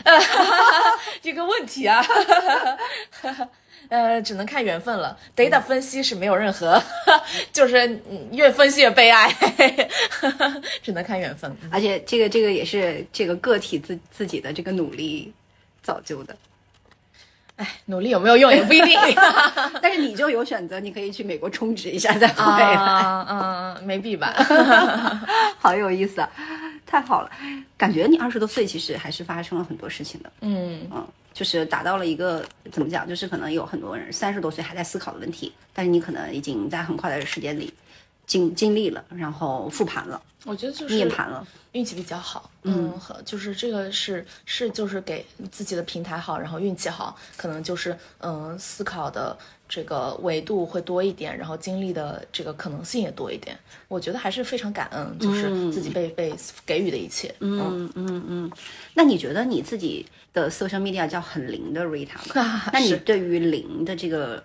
[1.24, 2.06] 一个问题啊。
[3.94, 5.16] 呃，只能看缘分了。
[5.36, 6.82] data 分析是没有任何，
[7.54, 9.32] 就是越分析越悲哀，
[10.82, 11.56] 只能看缘分。
[11.70, 15.32] 而且这个这个也是这个个体自自己的这个努力
[15.84, 16.36] 造就的。
[17.58, 18.98] 哎，努力有没有用也不一定。
[19.80, 22.76] 但是你就有选择，你可以去美国充值一下再回来。
[23.30, 24.34] 嗯，没必吧？
[25.60, 26.28] 好有意思啊，
[26.84, 27.30] 太好了，
[27.78, 30.32] 感觉你二十多岁其实还是发生了很多事情的。
[30.42, 31.08] 嗯嗯。
[31.34, 33.08] 就是达到了一个怎么讲？
[33.08, 37.74] 就是可能有很多人三十多岁还在思考的问题，但是你可能已经在很快的时间里
[38.28, 40.22] 经经历了，然后复盘了。
[40.46, 42.52] 我觉得就是涅盘了，运气比较好。
[42.64, 49.38] 嗯，和就是这个是是就是给自己的平台好，然后运气好，可能就是嗯思考的
[49.70, 53.58] 这个维度会多一点，然后经历的这个可能性也多一点。
[53.88, 57.34] 我觉得还是非常感恩，就是自己被被给予的一切。
[57.40, 58.52] 嗯嗯嗯。
[58.94, 60.06] 那你觉得你自己？
[60.34, 62.18] 的 social media 叫很灵的 Rita，
[62.74, 64.44] 那你对于灵的这个？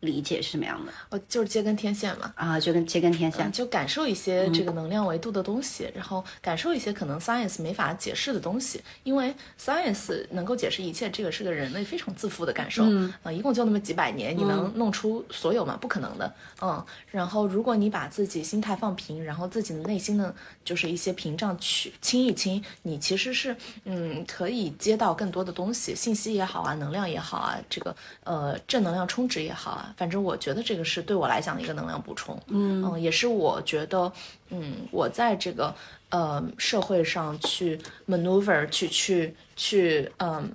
[0.00, 0.92] 理解是什么样的？
[1.10, 2.32] 哦，就是接根天线嘛。
[2.36, 8.80] 啊，就跟接根天线，就感受一些这个能量维度的东西，然后感受一些可能 science 没法解释的东西。
[9.02, 12.84] 因为 science 能够解释一切，这个是个人类非常自负的感受。
[12.84, 15.76] 嗯，啊，一共就那么几百年，你能弄出所有吗？
[15.80, 16.32] 不可能的。
[16.62, 20.34] 嗯，然后如果你把自己心态放平，然后自己的内心的
[20.64, 29.87] 就是一些屏障去清一清，你其实是嗯可以接到更多的东西，信息也好啊，能量也好啊，这个呃正能量充值也好啊。
[29.96, 34.12] 反正我觉得这个是对我来讲的一个能量补充，嗯嗯，也是我觉得，
[34.50, 35.74] 嗯，我在这个
[36.10, 40.50] 呃社会上去 maneuver 去去去嗯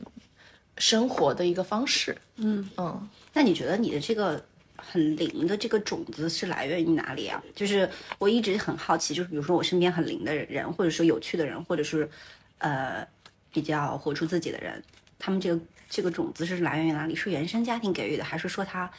[0.78, 3.10] 生活的一个方式，嗯嗯。
[3.34, 4.44] 那你觉得你的这个
[4.76, 7.42] 很灵的这个种子是来源于哪里啊？
[7.56, 12.10] 就是我一直很好奇，就是比如说我身边很灵的人，或者说有趣的人，或者是
[12.60, 13.08] 呃
[13.52, 14.84] 比较活出自己的人，
[15.18, 17.16] 他们这个这个种子是来源于哪里？
[17.16, 18.92] 是原生家庭给予的，还是说他？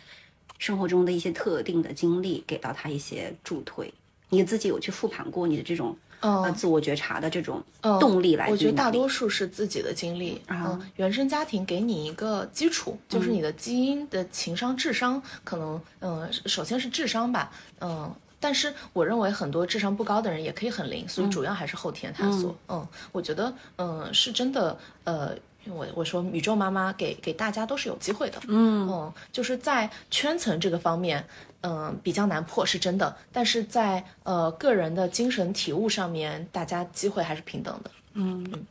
[0.65, 3.93] 生活中的一些特定的经历给到他一些助推，
[4.31, 7.63] 你自己有去复盘过你的这种呃自我觉察的这种
[8.01, 8.49] 动力来？
[8.49, 17.53] 我觉得大多数是自己的经历啊，原生家庭给你一个基础，就是你的基因的情商、智商，可能嗯，首先是智商吧，
[17.83, 18.11] 嗯，
[18.41, 22.57] 但是我认为很多智商不高的人也可以很灵，所以主要还是后天探索。
[22.69, 25.37] 嗯，我觉得嗯是真的呃。
[25.69, 28.89] 我我说宇宙妈妈给给大家都是有机会的，嗯。
[28.89, 31.27] 嗯，就是在圈层这个方面，
[31.63, 38.67] 嗯比较难破是真的，但是在呃个人的精神体悟上面，大家机会还是平等的，嗯嗯。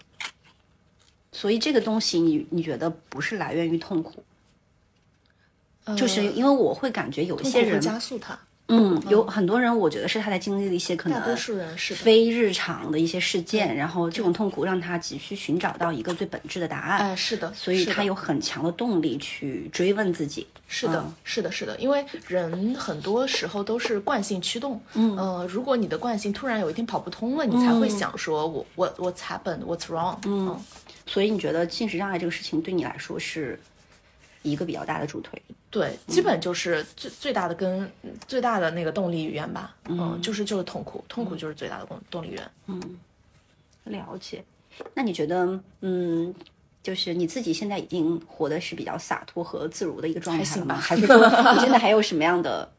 [1.32, 4.24] 所以这个东西，你你觉得不是来源于痛苦，
[5.98, 8.39] 就是因为我会感觉有一些人加速它。
[8.70, 17.09] 嗯，有很多人，我觉得是他在经历了一些可能大多数人是非日常的一些事件，然后这种痛苦让他急需寻找到一个最本质的答案。
[17.09, 20.47] 哎，是的，所以他有很强的动力去追问自己。
[20.66, 24.82] 是的，是的，是的，因为人很多时候都是惯性驱动。
[24.93, 29.66] 嗯，呃，如果你的惯性突然有一天跑不通了，你才会想说，我我 What's happened?
[29.66, 30.18] What's wrong?
[30.26, 30.57] 嗯，
[31.05, 33.59] 所以你觉得进食障碍这个事情对你来说是
[34.44, 35.41] 一个比较大的助推？
[35.72, 37.91] 对，基本就是最最大的跟
[38.28, 42.52] 最大的那个动力源吧，嗯，就是就是痛苦，痛苦就是最大的动动力源。
[42.68, 42.80] 嗯，
[43.86, 44.44] 了解。
[44.94, 46.34] 那你觉得，嗯，
[46.84, 50.76] 就是你自己现在已经活的是比较洒脱和自如的一个状态了吗？
[50.76, 51.18] 还是说，
[51.54, 52.72] 你真的还有什么样的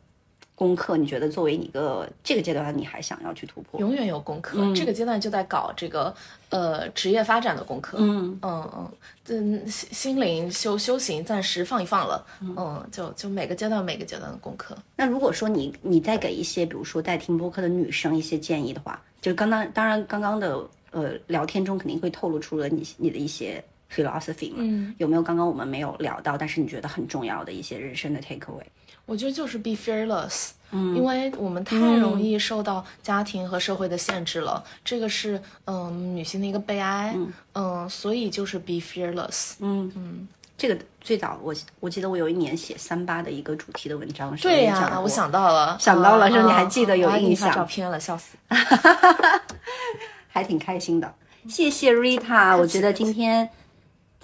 [0.54, 0.96] 功课？
[0.96, 3.80] 你觉得作为一个这个阶段，你还想要去突破？
[3.80, 6.14] 永远有功课，这个阶段就在搞这个
[6.50, 7.98] 呃职业发展的功课。
[8.00, 8.92] 嗯嗯嗯，
[9.26, 12.24] 嗯，心心灵修修行暂时放一放了。
[12.40, 14.76] 嗯，就就每个阶段每个阶段的功课。
[14.96, 20.58] 那如果说你你再给一些，比如说在听播客的女生一些建议的话，就是刚刚当然刚刚的
[20.92, 28.62] 呃聊天中肯定会透露出了你你的一些 philosophy 嘛，嗯，有没有刚刚我们没有聊到，但是你觉得很重要的一些人生的 take away？
[29.06, 37.14] 我觉得就是 be fearless，嗯，因为我们太容易受到家庭和社会的限制了，这个是嗯女性的一个悲哀，
[37.54, 37.88] 嗯。
[37.88, 40.26] 所以就是 be fearless，嗯嗯，
[40.56, 47.52] 这个最早我我记得我有一年写三八的一个主题的文章，对呀，我想到了，想到了，是你还记得有印象？
[47.54, 48.38] 照片了，笑死，
[50.28, 51.14] 还挺开心的，
[51.46, 53.50] 谢谢 Rita，我觉得今天。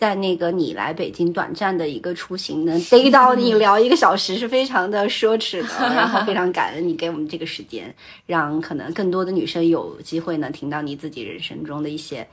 [0.00, 7.94] 在那个你来北京短暂的一个出行，能逮到你聊一个小时是非常的奢侈的， 然后非常感恩你给我们这个时间，
[8.24, 12.26] 让可能更多的女生有机会呢听到你自己人生中的一些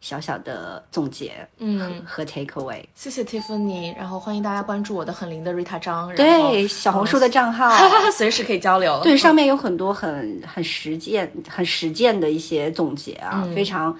[0.00, 2.82] 小小的总结，嗯，和 take away。
[2.96, 7.70] 谢谢 Tiffany，然后欢迎大家关注我的很灵的 Rita 张，对小红书的账号，
[8.10, 9.00] 随时可以交流。
[9.04, 13.96] 对， 上面有很多很很实践、很实践的一些总结啊，非常。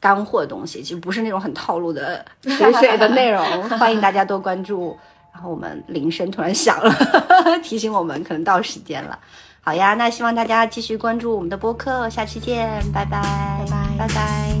[0.00, 3.44] 干货的东西，其实不是那种很套路的水水的内容，
[3.78, 4.98] 欢迎大家多关注。
[5.32, 6.92] 然后我们铃声突然响了，
[7.62, 9.16] 提醒我们可能到时间了。
[9.60, 13.22] 好呀，那希望大家继续关注我们的播客，下期见，拜拜，
[13.66, 14.59] 拜拜，拜拜。